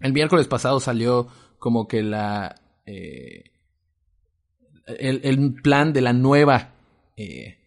[0.00, 2.54] el miércoles pasado salió como que la,
[2.86, 3.44] eh,
[4.86, 6.74] el, el plan de la nueva,
[7.16, 7.58] eh,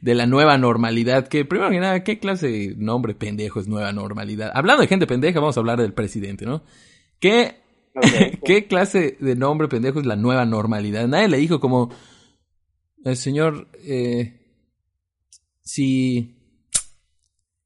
[0.00, 3.92] de la nueva normalidad, que primero que nada, ¿qué clase de nombre pendejo es nueva
[3.92, 4.50] normalidad?
[4.54, 6.62] Hablando de gente pendeja, vamos a hablar del presidente, ¿no?
[7.20, 7.64] Que
[8.44, 11.06] ¿Qué clase de nombre pendejo es la nueva normalidad?
[11.06, 11.90] Nadie le dijo como,
[13.04, 14.40] el señor, eh,
[15.60, 16.36] si,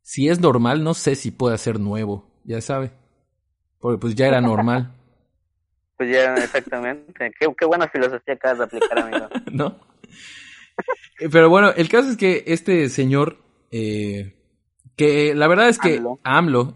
[0.02, 2.92] si es normal, no sé si puede ser nuevo, ya sabe.
[3.78, 4.94] Porque pues ya era normal.
[5.98, 7.32] Pues ya, exactamente.
[7.36, 9.28] Qué, qué buena filosofía acabas de aplicar, amigo.
[9.50, 9.80] ¿No?
[11.32, 13.38] Pero bueno, el caso es que este señor,
[13.70, 14.34] eh,
[14.96, 16.74] que la verdad es que AMLO.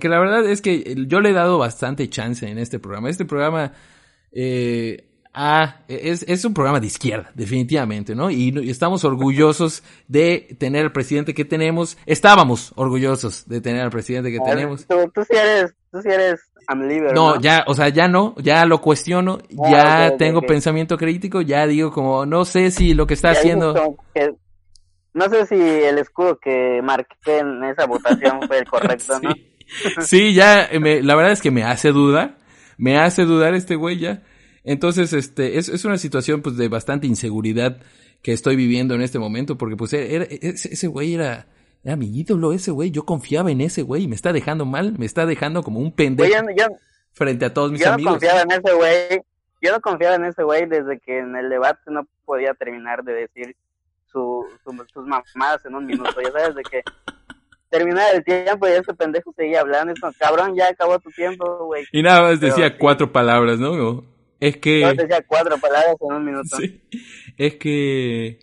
[0.00, 3.10] que la verdad es que yo le he dado bastante chance en este programa.
[3.10, 3.72] Este programa
[4.32, 8.30] eh, ah, es, es un programa de izquierda, definitivamente, ¿no?
[8.30, 11.98] Y, estamos orgullosos de tener al presidente que tenemos.
[12.06, 14.86] Estábamos orgullosos de tener al presidente que tenemos.
[14.86, 16.51] Tú, tú sí eres, tú sí eres
[17.14, 21.66] no, ya, o sea, ya no, ya lo cuestiono, ah, ya tengo pensamiento crítico, ya
[21.66, 23.74] digo como, no sé si lo que está haciendo...
[25.14, 29.34] no sé si el escudo que marqué en esa votación fue el correcto, ¿no?
[30.00, 32.38] sí, ya, me, la verdad es que me hace dudar,
[32.78, 34.22] me hace dudar este güey ya.
[34.64, 37.80] Entonces, este, es, es una situación pues de bastante inseguridad
[38.22, 41.48] que estoy viviendo en este momento, porque pues era, ese, güey era
[41.84, 45.26] mi ídolo, ese güey, yo confiaba en ese güey, me está dejando mal, me está
[45.26, 46.32] dejando como un pendejo
[47.12, 48.04] frente a todos mis amigos.
[48.04, 49.22] Yo no confiaba en ese güey,
[49.60, 53.12] yo no confiaba en ese güey desde que en el debate no podía terminar de
[53.12, 53.56] decir
[54.06, 54.46] su,
[54.92, 56.82] sus mamadas en un minuto, ya sabes, de que
[57.68, 61.64] terminaba el tiempo y ese pendejo seguía hablando, es como, cabrón, ya acabó tu tiempo,
[61.64, 61.84] güey.
[61.90, 64.04] Y nada más decía cuatro palabras, ¿no?
[64.38, 64.80] Es que...
[64.80, 66.56] Yo decía cuatro palabras en un minuto.
[66.58, 66.82] Sí.
[67.38, 68.38] Es que...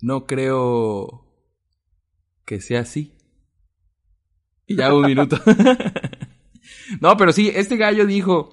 [0.00, 1.25] No creo
[2.46, 3.12] que sea así.
[4.66, 5.38] Y ya un minuto.
[7.00, 8.52] no, pero sí, este gallo dijo...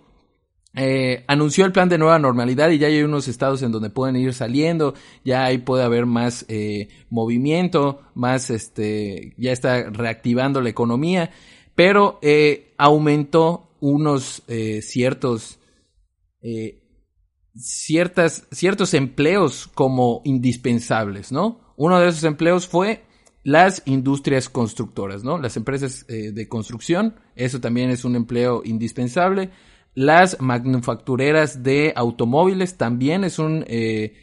[0.76, 4.16] Eh, anunció el plan de nueva normalidad y ya hay unos estados en donde pueden
[4.16, 10.70] ir saliendo, ya ahí puede haber más eh, movimiento, más este, ya está reactivando la
[10.70, 11.30] economía,
[11.76, 14.42] pero eh, aumentó unos
[14.82, 15.60] ciertos
[17.56, 21.60] ciertas, ciertos empleos como indispensables, ¿no?
[21.76, 23.04] Uno de esos empleos fue
[23.44, 25.38] las industrias constructoras, ¿no?
[25.38, 29.52] Las empresas eh, de construcción, eso también es un empleo indispensable.
[29.96, 34.14] Las manufactureras de automóviles también es un eh,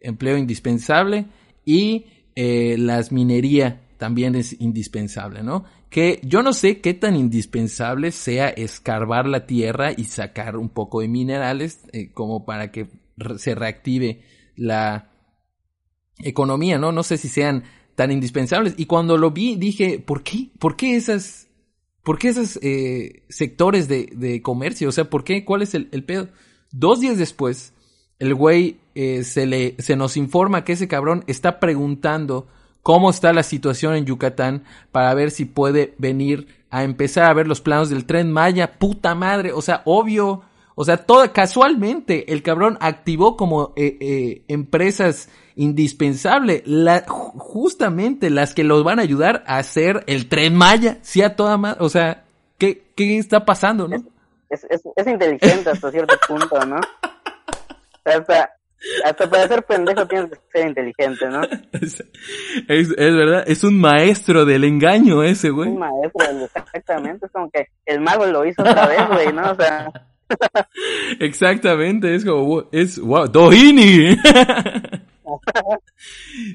[0.00, 1.26] empleo indispensable.
[1.64, 5.64] Y las minería también es indispensable, ¿no?
[5.88, 11.02] Que yo no sé qué tan indispensable sea escarbar la tierra y sacar un poco
[11.02, 12.88] de minerales eh, como para que
[13.36, 14.22] se reactive
[14.56, 15.12] la
[16.18, 16.90] economía, ¿no?
[16.90, 17.62] No sé si sean
[17.94, 18.74] tan indispensables.
[18.76, 20.50] Y cuando lo vi dije, ¿por qué?
[20.58, 21.48] ¿Por qué esas,
[22.02, 24.88] por qué esos eh, sectores de, de, comercio?
[24.88, 25.44] O sea, ¿por qué?
[25.44, 26.28] ¿Cuál es el, el pedo?
[26.70, 27.74] Dos días después,
[28.18, 32.46] el güey eh, se le, se nos informa que ese cabrón está preguntando
[32.82, 37.46] cómo está la situación en Yucatán para ver si puede venir a empezar a ver
[37.46, 38.78] los planos del tren Maya.
[38.78, 40.42] Puta madre, o sea, obvio.
[40.74, 48.54] O sea, todo, casualmente el cabrón activó como eh, eh, empresas indispensables, la, justamente las
[48.54, 51.88] que los van a ayudar a hacer el tren Maya, sí a toda madre, o
[51.88, 52.24] sea,
[52.58, 53.96] ¿qué, qué está pasando, no?
[54.48, 56.80] Es, es, es inteligente hasta cierto punto, ¿no?
[58.04, 58.50] Sea,
[59.04, 61.42] hasta para ser pendejo tienes que ser inteligente, ¿no?
[62.68, 65.70] Es, es, verdad, es un maestro del engaño ese, güey.
[65.70, 67.26] Un maestro, exactamente.
[67.26, 69.50] Es como que el mago lo hizo otra vez, güey, ¿no?
[69.50, 69.90] O sea.
[71.20, 74.16] Exactamente, es como, es, wow, Dohini.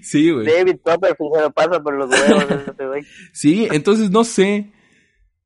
[0.02, 0.46] sí, güey.
[0.46, 2.46] David Copperfield se lo pasa por los huevos
[2.78, 3.04] güey.
[3.32, 4.72] Sí, entonces no sé,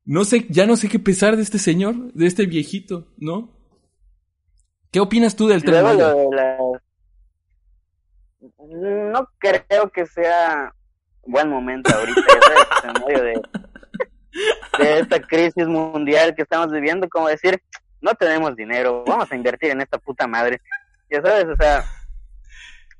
[0.04, 3.50] no sé, ya no sé qué pensar de este señor, de este viejito, ¿no?
[4.90, 5.84] ¿Qué opinas tú del tren
[8.58, 10.74] No creo que sea
[11.24, 12.20] buen momento ahorita,
[12.84, 13.40] en medio de,
[14.78, 17.62] de esta crisis mundial que estamos viviendo, como decir,
[18.02, 20.60] no tenemos dinero, vamos a invertir en esta puta madre.
[21.08, 21.84] Ya sabes, o sea,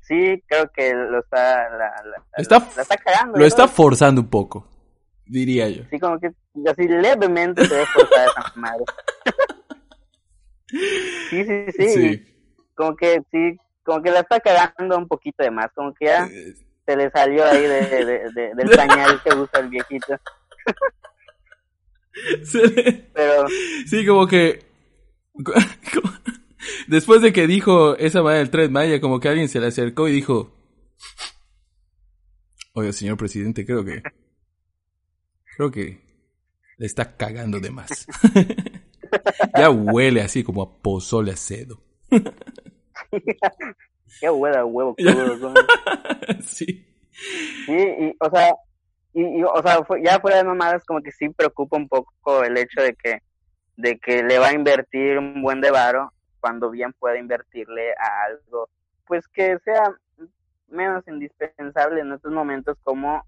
[0.01, 2.61] sí creo que lo está, la, está,
[2.97, 3.37] cagando.
[3.37, 4.67] Lo está forzando un poco,
[5.25, 5.83] diría yo.
[5.89, 6.31] Sí, como que
[6.67, 8.85] así levemente se ve forzada esa madre.
[11.29, 12.25] Sí, sí, sí,
[12.73, 16.25] Como que sí, como que la está cagando un poquito de más, como que ya
[16.25, 16.55] eh,
[16.85, 20.17] se le salió ahí de, del pañal que usa el viejito.
[23.13, 23.47] Pero
[23.85, 24.72] sí, como que
[26.87, 30.07] después de que dijo esa madre del tren Maya, como que alguien se le acercó
[30.07, 30.51] y dijo,
[32.73, 34.01] oye, señor presidente, creo que
[35.55, 36.01] creo que
[36.77, 38.07] le está cagando de más.
[39.57, 41.81] ya huele así como a pozole a cedo.
[44.19, 45.53] Qué huele a huevo crudo.
[46.45, 46.87] sí.
[47.65, 48.55] Sí, y, o sea,
[49.13, 52.81] y, o sea, ya fuera de mamadas, como que sí preocupa un poco el hecho
[52.81, 53.19] de que
[53.77, 58.25] de que le va a invertir un buen de varo cuando bien puede invertirle a
[58.27, 58.69] algo
[59.07, 59.93] pues que sea
[60.69, 63.25] menos indispensable en estos momentos como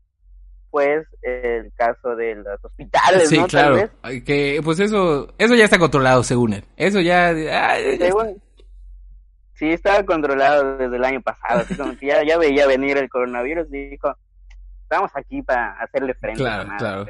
[0.72, 3.90] pues el caso de los hospitales, sí, claro.
[4.26, 6.66] Que pues eso eso ya está controlado según él.
[6.76, 7.34] Eso ya,
[9.54, 13.08] Sí, estaba controlado desde el año pasado, así como que ya, ya veía venir el
[13.08, 14.14] coronavirus y dijo,
[14.84, 16.42] estamos aquí para hacerle frente.
[16.42, 17.06] Claro, claro.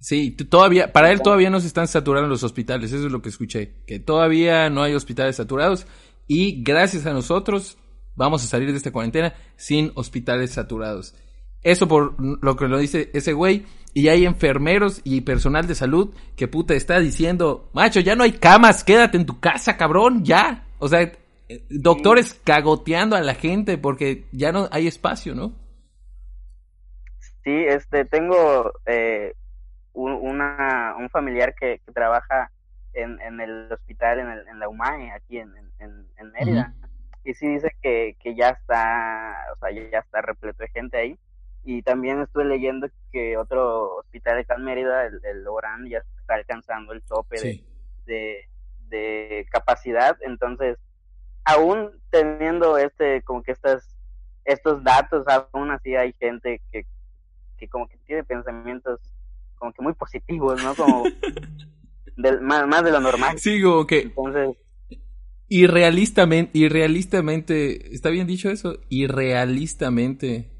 [0.00, 3.30] Sí, todavía, para él todavía no se están saturando los hospitales, eso es lo que
[3.30, 5.86] escuché, que todavía no hay hospitales saturados
[6.28, 7.78] y gracias a nosotros
[8.14, 11.14] vamos a salir de esta cuarentena sin hospitales saturados.
[11.62, 13.64] Eso por lo que lo dice ese güey.
[13.94, 18.32] Y hay enfermeros y personal de salud que puta está diciendo, macho, ya no hay
[18.32, 20.66] camas, quédate en tu casa, cabrón, ya.
[20.78, 25.54] O sea, eh, doctores cagoteando a la gente porque ya no hay espacio, ¿no?
[27.42, 29.32] Sí, este, tengo eh,
[29.98, 32.50] una, un familiar que, trabaja
[32.94, 36.74] en, en, el hospital, en, el, en la UMAE, aquí en, en, Mérida.
[37.24, 41.18] Y sí dice que, que ya está, o sea, ya está repleto de gente ahí
[41.64, 46.34] y también estuve leyendo que otro hospital de Cal Mérida, el, el Orán, ya está
[46.34, 47.62] alcanzando el tope
[48.06, 48.48] de,
[48.88, 50.16] de, capacidad.
[50.22, 50.78] Entonces,
[51.44, 53.86] aún teniendo este, como que estas,
[54.46, 56.86] estos datos, aún así hay gente que,
[57.58, 59.00] que como que tiene pensamientos
[59.58, 60.74] como que muy positivos, ¿no?
[60.74, 61.04] Como
[62.42, 63.38] más, más, de lo normal.
[63.38, 64.00] Sí, como que...
[64.00, 64.56] Entonces...
[65.50, 68.80] Irrealistamente, irrealistamente, ¿está bien dicho eso?
[68.90, 70.58] Irrealistamente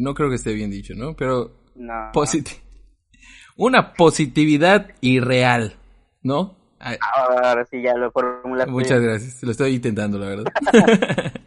[0.00, 1.14] no creo que esté bien dicho, ¿no?
[1.14, 2.10] Pero no.
[3.56, 5.76] una positividad irreal,
[6.22, 6.56] ¿no?
[6.78, 8.70] Ahora sí ya lo formulaste.
[8.70, 10.44] Muchas gracias, lo estoy intentando, la verdad.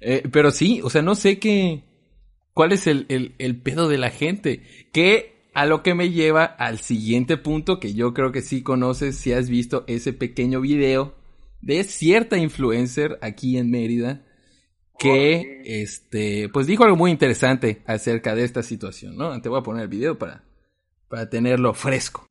[0.00, 1.82] eh, pero sí, o sea, no sé qué...
[2.54, 4.62] ¿Cuál es el, el, el pedo de la gente?
[4.92, 9.16] Que a lo que me lleva al siguiente punto que yo creo que sí conoces
[9.16, 11.14] si has visto ese pequeño video
[11.60, 14.24] de cierta influencer aquí en Mérida
[14.98, 19.40] que este pues dijo algo muy interesante acerca de esta situación, ¿no?
[19.40, 20.44] Te voy a poner el video para,
[21.08, 22.28] para tenerlo fresco.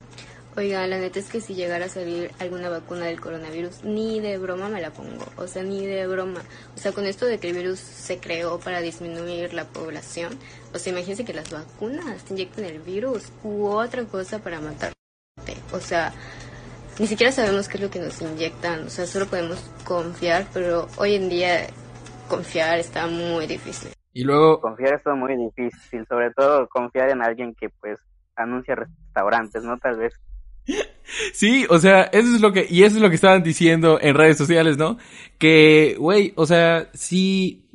[0.55, 4.37] Oiga, la neta es que si llegara a salir alguna vacuna del coronavirus, ni de
[4.37, 5.25] broma me la pongo.
[5.37, 6.41] O sea, ni de broma.
[6.75, 10.37] O sea, con esto de que el virus se creó para disminuir la población,
[10.71, 14.93] o sea, imagínense que las vacunas te inyectan el virus u otra cosa para matarte.
[15.71, 16.13] O sea,
[16.99, 18.85] ni siquiera sabemos qué es lo que nos inyectan.
[18.85, 21.67] O sea, solo podemos confiar, pero hoy en día
[22.29, 23.91] confiar está muy difícil.
[24.13, 24.61] Y luego...
[24.61, 27.97] Confiar está muy difícil, sobre todo confiar en alguien que pues
[28.35, 29.79] anuncia restaurantes, ¿no?
[29.79, 30.13] Tal vez.
[31.33, 34.15] Sí, o sea, eso es lo que, y eso es lo que estaban diciendo en
[34.15, 34.97] redes sociales, ¿no?
[35.37, 37.65] Que, güey, o sea, si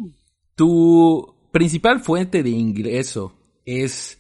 [0.55, 3.32] tu principal fuente de ingreso
[3.64, 4.18] es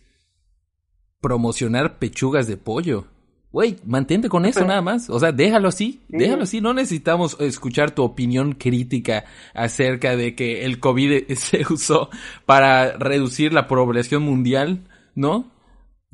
[1.20, 3.06] promocionar pechugas de pollo,
[3.50, 5.10] güey, mantente con eso nada más.
[5.10, 6.60] O sea, déjalo así, déjalo así.
[6.60, 12.10] No necesitamos escuchar tu opinión crítica acerca de que el COVID se usó
[12.46, 15.50] para reducir la población mundial, ¿no?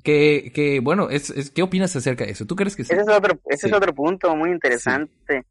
[0.05, 2.46] Que, que bueno, es, es, ¿qué opinas acerca de eso?
[2.46, 2.92] ¿Tú crees que sí?
[2.92, 5.44] Ese es otro, ese es otro punto muy interesante.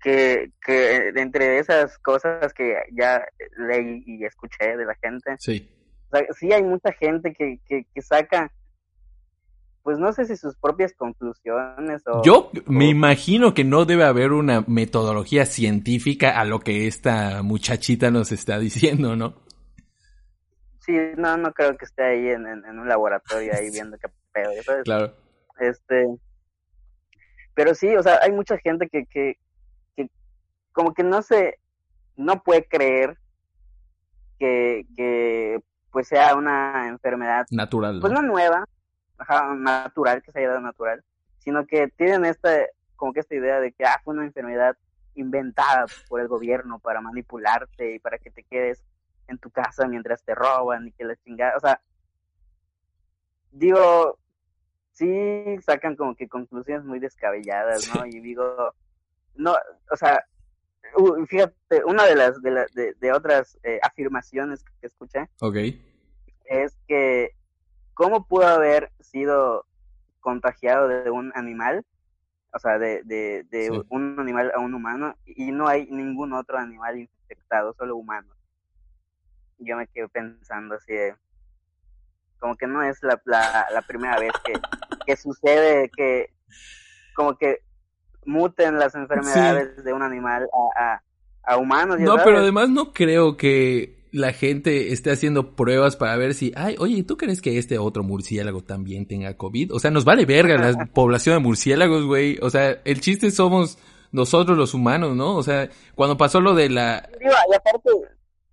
[0.00, 3.20] Que, que entre esas cosas que ya
[3.56, 5.68] leí y escuché de la gente, sí,
[6.08, 8.52] o sea, sí hay mucha gente que, que, que saca
[9.88, 12.22] pues no sé si sus propias conclusiones o...
[12.22, 18.10] Yo me imagino que no debe haber una metodología científica a lo que esta muchachita
[18.10, 19.47] nos está diciendo, ¿no?
[20.88, 24.50] Sí, no, no creo que esté ahí en, un laboratorio ahí viendo qué pedo,
[24.84, 25.12] Claro.
[25.60, 26.06] Este...
[27.52, 29.36] Pero sí, o sea, hay mucha gente que, que,
[29.94, 30.08] que
[30.72, 31.58] como que no se...
[32.16, 33.18] no puede creer
[34.38, 35.60] que, que
[35.90, 37.44] pues sea una enfermedad...
[37.50, 38.00] Natural.
[38.00, 38.64] Pues no nueva,
[39.58, 41.04] natural, que se haya dado natural,
[41.36, 42.50] sino que tienen esta,
[42.96, 44.74] como que esta idea de que ah, fue una enfermedad
[45.16, 48.82] inventada por el gobierno para manipularte y para que te quedes
[49.28, 51.80] en tu casa mientras te roban y que la chingada, o sea,
[53.52, 54.18] digo,
[54.92, 58.06] sí sacan como que conclusiones muy descabelladas, ¿no?
[58.06, 58.74] Y digo,
[59.36, 59.54] no,
[59.90, 60.24] o sea,
[61.28, 65.84] fíjate, una de las de, de, otras eh, afirmaciones que escuché okay.
[66.46, 67.34] es que
[67.94, 69.66] cómo pudo haber sido
[70.20, 71.84] contagiado de un animal,
[72.54, 76.98] o sea, de, de, un animal a un humano, y no hay ningún otro animal
[76.98, 78.37] infectado, solo humanos.
[79.58, 81.14] Yo me quedo pensando así de,
[82.38, 84.52] como que no es la, la, primera vez que,
[85.06, 86.30] que sucede que,
[87.14, 87.62] como que
[88.24, 91.00] muten las enfermedades de un animal a,
[91.42, 91.98] a, humanos.
[91.98, 96.76] No, pero además no creo que la gente esté haciendo pruebas para ver si, ay,
[96.78, 99.74] oye, ¿tú crees que este otro murciélago también tenga COVID?
[99.74, 102.38] O sea, nos vale verga la población de murciélagos, güey.
[102.40, 103.78] O sea, el chiste somos
[104.12, 105.36] nosotros los humanos, ¿no?
[105.36, 107.08] O sea, cuando pasó lo de la...
[107.20, 107.90] y aparte,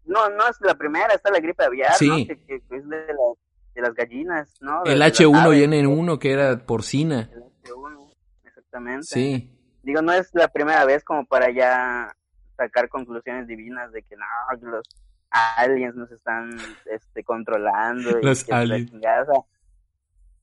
[0.06, 2.08] no, no es la primera, está la gripe aviar, Sí.
[2.10, 2.16] ¿no?
[2.16, 3.34] Que, que es de, la-
[3.76, 4.84] de las gallinas, ¿no?
[4.84, 7.30] De- El de las H1 y aves, N1 que era porcina.
[7.34, 8.14] El H1,
[8.45, 9.03] exactamente.
[9.08, 9.51] Sí.
[9.84, 12.16] Digo, no es la primera vez como para ya
[12.58, 14.26] sacar conclusiones divinas de que no,
[14.60, 14.84] que los
[15.30, 16.51] aliens nos están
[16.86, 18.10] este, controlando.
[18.18, 18.91] y que aliens.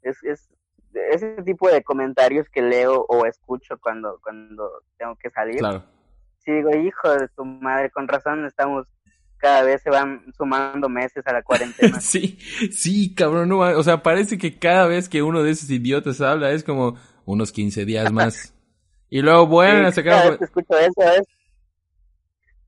[0.02, 0.48] es, es
[0.94, 5.58] ese tipo de comentarios que leo o escucho cuando, cuando tengo que salir.
[5.58, 5.84] Claro.
[6.40, 8.86] Sí, digo, hijo de tu madre, con razón estamos,
[9.42, 11.98] cada vez se van sumando meses a la cuarentena.
[12.00, 12.38] Sí,
[12.72, 16.52] sí, cabrón, no, o sea, parece que cada vez que uno de esos idiotas habla
[16.52, 18.54] es como unos 15 días más.
[19.10, 20.30] Y luego vuelven a Sí, cada sacar...
[20.30, 21.26] vez que escucho eso es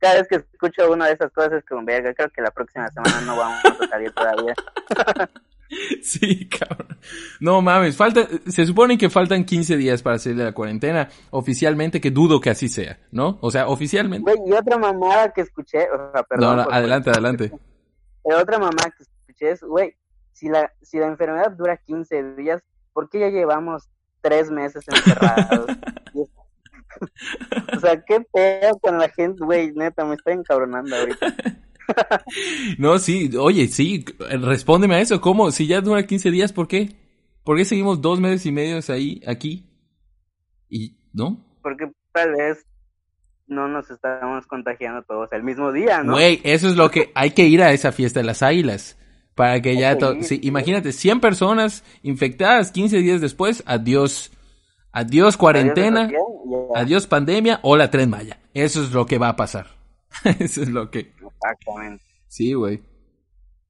[0.01, 2.91] cada vez que escucho una de esas cosas es como verga creo que la próxima
[2.91, 4.55] semana no vamos a salir todavía
[6.03, 6.99] Sí, cabrón.
[7.41, 12.01] No mames, falta, se supone que faltan 15 días para salir de la cuarentena, oficialmente,
[12.01, 13.39] que dudo que así sea, ¿no?
[13.41, 14.31] O sea, oficialmente.
[14.31, 17.53] güey y otra mamada que escuché o sea perdón No, no, por- adelante, adelante.
[18.23, 19.95] pero otra mamada que escuché es güey
[20.33, 22.63] si la si la enfermedad dura 15 días
[22.93, 23.89] ¿por qué ya llevamos
[24.21, 25.67] tres meses encerrados
[27.77, 31.35] o sea qué pedo con la gente güey neta me estoy encabronando ahorita
[32.79, 35.51] No, sí, oye, sí, respóndeme a eso, ¿cómo?
[35.51, 36.97] Si ya dura 15 días, ¿por qué?
[37.45, 39.67] ¿Por qué seguimos dos meses y medio ahí, aquí?
[40.71, 41.45] Y, ¿no?
[41.65, 42.65] porque tal vez
[43.47, 46.13] no nos estamos contagiando todos el mismo día, ¿no?
[46.13, 48.97] Güey, eso es lo que hay que ir a esa fiesta de las águilas.
[49.35, 50.39] Para que ya sí.
[50.45, 54.31] imagínate, 100 personas infectadas 15 días después, adiós.
[54.97, 56.23] Adiós cuarentena, Adiós,
[56.73, 56.81] ya.
[56.81, 58.39] adiós pandemia o la tren Maya.
[58.55, 59.67] Eso es lo que va a pasar.
[60.39, 61.13] eso es lo que...
[61.21, 62.05] Exactamente.
[62.29, 62.81] Sí, güey.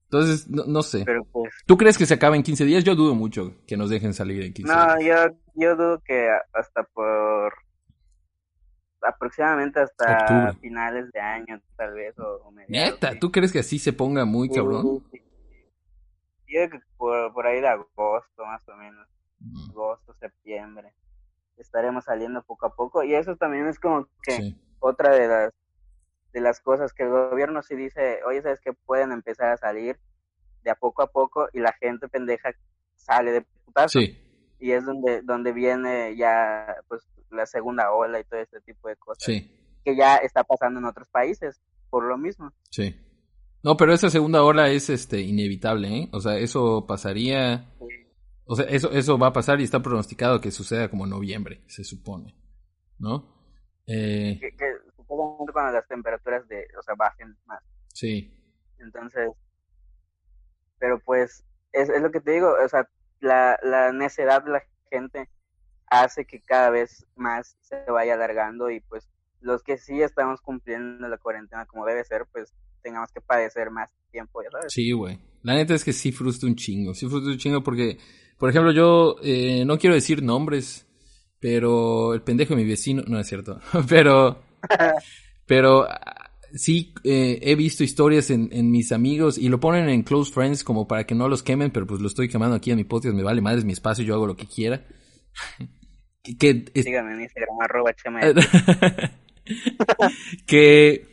[0.04, 1.02] Entonces, no, no sé.
[1.06, 2.84] Pero pues, ¿Tú crees que se acaba en 15 días?
[2.84, 5.30] Yo dudo mucho que nos dejen salir en 15 no, días.
[5.30, 7.52] yo, yo dudo que hasta por
[9.02, 10.52] aproximadamente hasta Octubre.
[10.60, 13.18] finales de año, tal vez, o, o mediados, Neta, sí.
[13.18, 15.02] ¿tú crees que así se ponga muy Sí, cabrón?
[15.10, 15.20] sí.
[16.46, 19.06] Yo creo que por, por ahí de agosto, más o menos,
[19.40, 20.92] Mm, agosto, septiembre,
[21.58, 23.02] estaremos saliendo poco a poco.
[23.04, 24.56] Y eso también es como que Sí.
[24.80, 25.52] otra de las
[26.32, 29.96] de las cosas que el gobierno sí dice, oye, ¿sabes que Pueden empezar a salir
[30.64, 32.50] de a poco a poco y la gente pendeja
[32.96, 34.00] sale de putazo.
[34.00, 34.18] Sí.
[34.58, 38.96] Y es donde, donde viene ya pues la segunda ola y todo este tipo de
[38.96, 39.48] cosas Sí.
[39.84, 42.50] que ya está pasando en otros países por lo mismo.
[42.70, 42.96] Sí.
[43.62, 46.08] No, pero esa segunda ola es este inevitable, ¿eh?
[46.12, 47.70] O sea, eso pasaría.
[48.46, 51.62] O sea, eso, eso va a pasar y está pronosticado que suceda como en noviembre,
[51.66, 52.36] se supone.
[52.98, 53.32] ¿No?
[53.86, 57.62] Eh, Que, que supongo cuando las temperaturas de, o sea, bajen más.
[57.92, 58.30] sí.
[58.78, 59.30] Entonces,
[60.78, 62.88] pero pues es, es lo que te digo, o sea,
[63.20, 65.30] la, la necedad de la gente
[65.86, 69.08] hace que cada vez más se vaya alargando y pues
[69.40, 73.90] los que sí estamos cumpliendo la cuarentena como debe ser, pues tengamos que padecer más
[74.10, 74.72] tiempo, ya sabes.
[74.72, 75.18] Sí, güey.
[75.42, 76.92] La neta es que sí frustra un chingo.
[76.94, 77.98] Sí frustra un chingo porque,
[78.44, 80.86] por ejemplo, yo eh, no quiero decir nombres,
[81.40, 84.42] pero el pendejo de mi vecino, no es cierto, pero,
[85.46, 85.88] pero
[86.52, 90.62] sí eh, he visto historias en, en mis amigos y lo ponen en close friends
[90.62, 93.14] como para que no los quemen, pero pues lo estoy quemando aquí en mi podcast,
[93.16, 94.84] me vale madre, es mi espacio, yo hago lo que quiera.
[96.22, 97.94] que, que es- Síganme en Instagram, arroba
[100.46, 101.06] que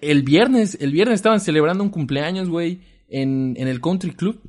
[0.00, 4.40] el viernes, el viernes estaban celebrando un cumpleaños, güey, en, en el country club.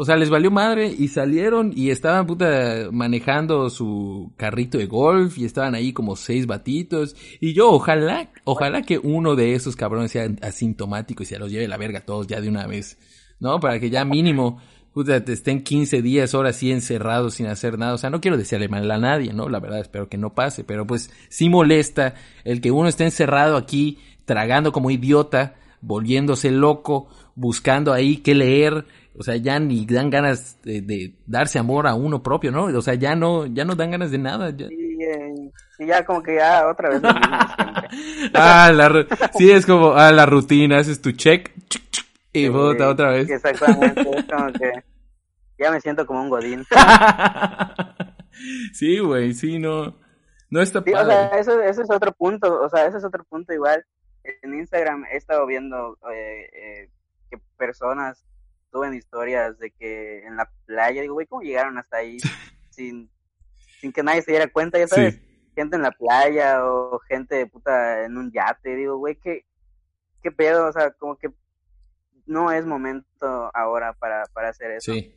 [0.00, 5.36] O sea, les valió madre y salieron y estaban puta manejando su carrito de golf
[5.36, 7.14] y estaban ahí como seis batitos.
[7.38, 11.68] Y yo, ojalá, ojalá que uno de esos cabrones sea asintomático y se los lleve
[11.68, 12.96] la verga todos ya de una vez.
[13.40, 13.60] ¿No?
[13.60, 14.58] Para que ya mínimo,
[14.94, 17.92] puta, te estén 15 días ahora sí encerrados sin hacer nada.
[17.92, 19.50] O sea, no quiero desearle mal a nadie, ¿no?
[19.50, 20.64] La verdad, espero que no pase.
[20.64, 27.10] Pero pues sí molesta el que uno esté encerrado aquí, tragando como idiota, volviéndose loco,
[27.34, 28.86] buscando ahí qué leer.
[29.18, 32.64] O sea, ya ni dan ganas de, de darse amor a uno propio, ¿no?
[32.64, 34.50] O sea, ya no, ya no dan ganas de nada.
[34.50, 34.68] ya.
[34.68, 37.88] Sí, eh, sí, ya como que ya otra vez lo mismo siempre.
[38.34, 39.04] Ah, la,
[39.36, 43.28] sí, es como, ah, la rutina, haces tu check, chuc, chuc, y Sí, otra vez.
[43.28, 44.70] Exactamente, es como que
[45.58, 46.64] ya me siento como un godín.
[48.72, 49.96] sí, güey, sí, no,
[50.50, 51.12] no está Sí, o padre.
[51.12, 53.84] sea, eso, eso es otro punto, o sea, ese es otro punto igual.
[54.42, 56.90] En Instagram he estado viendo eh, eh,
[57.30, 58.24] que personas
[58.70, 62.18] suben historias de que en la playa, digo, güey, ¿cómo llegaron hasta ahí
[62.70, 63.10] sin,
[63.80, 65.14] sin que nadie se diera cuenta, ya sabes?
[65.14, 65.50] Sí.
[65.54, 69.44] Gente en la playa o gente puta en un yate, digo, güey, ¿qué,
[70.22, 70.68] qué pedo?
[70.68, 71.30] O sea, como que
[72.26, 74.92] no es momento ahora para, para hacer eso.
[74.92, 75.14] Sí.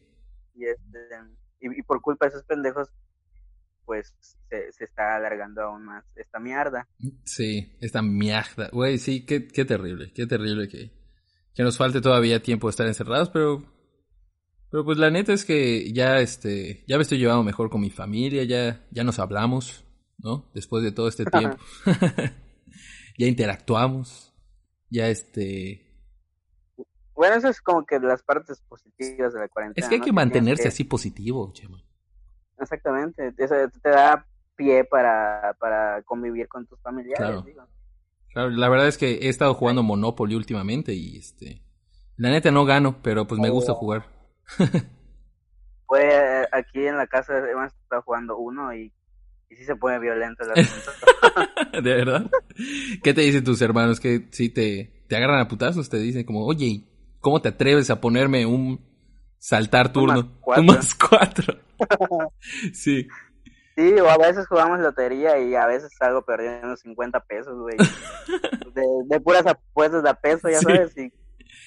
[0.56, 1.00] Y, este,
[1.60, 2.90] y, y por culpa de esos pendejos,
[3.86, 4.14] pues
[4.50, 6.88] se, se está alargando aún más esta mierda.
[7.24, 8.70] Sí, esta mierda.
[8.72, 10.92] Güey, sí, qué, qué terrible, qué terrible que,
[11.56, 13.64] que nos falte todavía tiempo de estar encerrados, pero
[14.72, 17.90] pero pues la neta es que ya este ya me estoy llevando mejor con mi
[17.92, 19.84] familia, ya ya nos hablamos,
[20.18, 20.50] ¿no?
[20.54, 21.58] Después de todo este tiempo.
[23.18, 24.34] ya interactuamos.
[24.90, 25.92] Ya este
[27.16, 29.84] Bueno, eso es como que las partes positivas de la cuarentena.
[29.86, 31.84] es que hay que mantenerse que- así positivo, Chema.
[32.60, 34.26] Exactamente, eso te da
[34.56, 37.18] pie para, para convivir con tus familiares.
[37.18, 37.42] Claro.
[37.42, 37.68] digo.
[38.34, 41.62] Claro, la verdad es que he estado jugando Monopoly últimamente y este
[42.18, 43.76] la neta no gano, pero pues me gusta Oh.
[43.76, 44.06] jugar.
[45.96, 48.92] Eh, aquí en la casa hemos estado jugando uno y,
[49.50, 50.92] y sí se pone violento el asunto.
[51.84, 52.32] ¿De verdad?
[53.04, 54.00] ¿Qué te dicen tus hermanos?
[54.00, 56.88] Que si te, te agarran a putazos, te dicen como, oye,
[57.20, 58.84] ¿cómo te atreves a ponerme un
[59.38, 60.16] saltar turno?
[60.24, 60.62] más cuatro.
[60.62, 61.60] Un más cuatro.
[62.74, 63.08] sí.
[63.76, 67.76] Sí, o a veces jugamos lotería y a veces salgo perdiendo 50 pesos, güey.
[68.74, 70.66] De, de puras apuestas de a peso, ya Sí.
[70.66, 71.12] sabes, y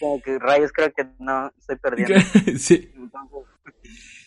[0.01, 2.15] como que rayos creo que no estoy perdiendo.
[2.59, 2.91] sí.
[2.97, 3.41] Entonces,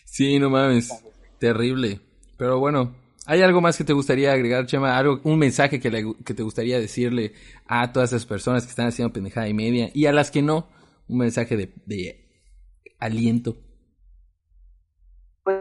[0.04, 0.90] Sí, no mames.
[1.38, 2.00] Terrible.
[2.38, 2.94] Pero bueno,
[3.26, 4.96] ¿hay algo más que te gustaría agregar, Chema?
[4.96, 7.34] ¿Algo, un mensaje que, le- que te gustaría decirle
[7.66, 10.68] a todas esas personas que están haciendo pendejada y media y a las que no?
[11.06, 12.26] Un mensaje de, de
[12.98, 13.56] aliento.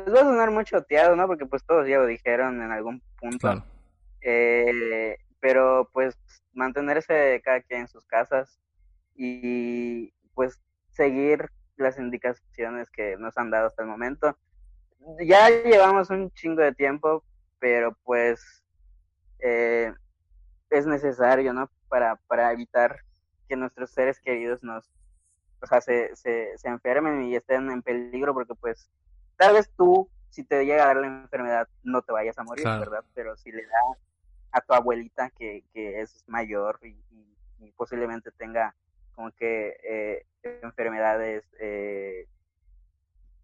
[0.04, 1.28] Pues va a sonar muy choteado, ¿no?
[1.28, 3.40] Porque pues todos ya lo dijeron en algún punto.
[3.40, 3.64] Claro.
[4.22, 6.18] Eh, pero pues
[6.54, 8.60] mantenerse cada quien en sus casas
[9.16, 14.38] y pues seguir las indicaciones que nos han dado hasta el momento.
[15.22, 17.24] Ya llevamos un chingo de tiempo,
[17.60, 18.64] pero pues
[19.40, 19.94] eh,
[20.70, 21.70] es necesario, ¿no?
[21.88, 23.00] Para, para evitar
[23.48, 24.92] que nuestros seres queridos nos,
[25.62, 28.90] o sea, se, se, se enfermen y estén en peligro, porque pues
[29.40, 32.64] tal vez tú, si te llega a dar la enfermedad, no te vayas a morir,
[32.64, 32.82] Claro.
[32.82, 33.06] ¿verdad?
[33.16, 33.80] Pero si le da
[34.52, 38.76] a tu abuelita que, que es mayor y, y- y posiblemente tenga
[39.16, 40.26] como que eh,
[40.62, 42.28] enfermedades eh,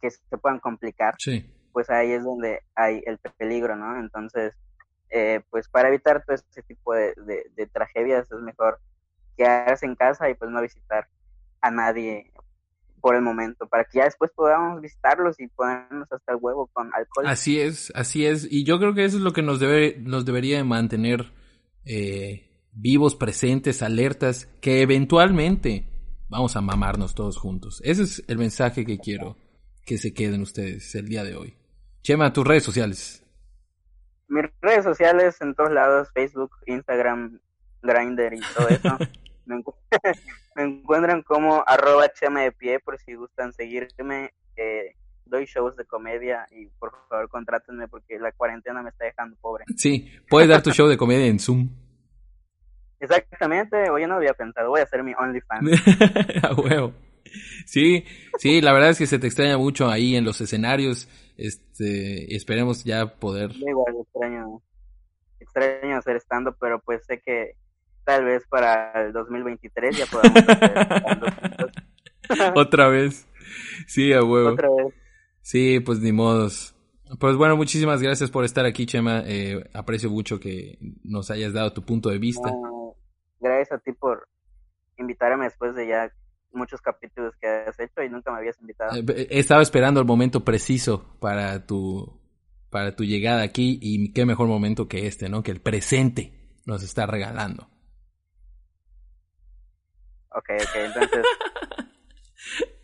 [0.01, 1.49] que se puedan complicar, Sí.
[1.71, 3.97] pues ahí es donde hay el peligro, ¿no?
[3.99, 4.53] Entonces,
[5.09, 8.79] eh, pues para evitar todo este tipo de, de- de tragedias es mejor
[9.37, 11.07] quedarse en casa y pues no visitar
[11.61, 12.31] a nadie
[13.05, 16.87] por el momento, para que ya después podamos visitarlos y ponernos hasta el huevo con
[16.91, 17.27] alcohol.
[17.27, 18.47] Así es, así es.
[18.49, 21.31] Y yo creo que eso es lo que nos debe, nos debería de mantener
[21.85, 25.87] eh, vivos, presentes, alertas, que eventualmente
[26.29, 27.79] vamos a mamarnos todos juntos.
[27.85, 29.37] Ese es el mensaje que quiero
[29.85, 31.55] que se queden ustedes el día de hoy.
[32.01, 33.23] Chema, tus redes sociales.
[34.29, 37.39] Mis redes sociales en todos lados, Facebook, Instagram,
[37.83, 38.97] Grindr y todo eso.
[39.45, 39.75] me, encu-
[40.55, 44.31] me encuentran como arroba de pie por si gustan seguirme.
[44.55, 49.35] Eh, doy shows de comedia y por favor contrátenme porque la cuarentena me está dejando
[49.41, 49.65] pobre.
[49.75, 51.69] Sí, puedes dar tu show de comedia en Zoom.
[52.99, 55.69] Exactamente, oye, no había pensado, voy a hacer mi OnlyFans.
[56.43, 56.93] a huevo.
[57.65, 58.05] Sí,
[58.37, 61.09] sí, la verdad es que se te extraña mucho ahí en los escenarios.
[61.37, 63.51] Este, esperemos ya poder.
[63.51, 64.61] Yo igual extraño,
[65.39, 67.55] extraño hacer stand pero pues sé que
[68.05, 71.71] tal vez para el 2023 ya podamos hacer.
[72.55, 73.27] Otra vez.
[73.87, 74.53] Sí, a huevo.
[74.53, 74.93] Otra vez.
[75.41, 76.75] Sí, pues ni modos.
[77.19, 79.21] Pues bueno, muchísimas gracias por estar aquí, Chema.
[79.25, 82.49] Eh, aprecio mucho que nos hayas dado tu punto de vista.
[82.49, 82.95] No,
[83.39, 84.27] gracias a ti por
[84.97, 86.11] invitarme después de ya
[86.51, 88.95] muchos capítulos que has hecho y nunca me habías invitado.
[88.95, 92.21] Eh, He estado esperando el momento preciso para tu
[92.69, 95.43] para tu llegada aquí y qué mejor momento que este, ¿no?
[95.43, 96.33] Que el presente
[96.65, 97.69] nos está regalando.
[100.35, 101.25] Ok, ok, entonces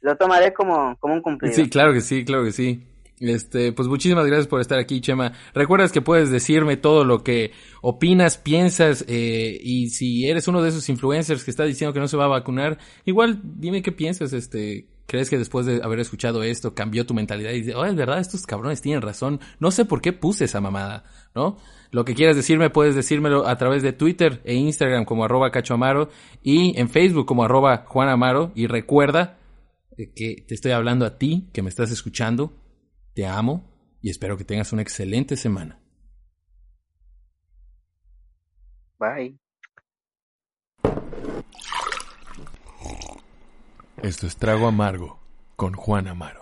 [0.00, 1.54] lo tomaré como, como un cumplido.
[1.54, 2.84] Sí, claro que sí, claro que sí.
[3.20, 5.32] Este, pues muchísimas gracias por estar aquí, Chema.
[5.54, 10.70] Recuerdas que puedes decirme todo lo que opinas, piensas, eh, y si eres uno de
[10.70, 14.32] esos influencers que está diciendo que no se va a vacunar, igual dime qué piensas,
[14.32, 17.94] este, crees que después de haber escuchado esto cambió tu mentalidad y dices, oh, es
[17.94, 21.58] verdad, estos cabrones tienen razón, no sé por qué puse esa mamada, ¿no?
[21.90, 26.08] Lo que quieras decirme, puedes decírmelo a través de Twitter e Instagram como arroba cachoamaro
[26.42, 29.38] y en Facebook como arroba juanamaro y recuerda
[29.96, 32.52] que te estoy hablando a ti, que me estás escuchando,
[33.14, 33.68] te amo
[34.00, 35.80] y espero que tengas una excelente semana.
[38.98, 39.38] Bye.
[44.02, 45.18] Esto es Trago Amargo
[45.56, 46.39] con Juan Amaro.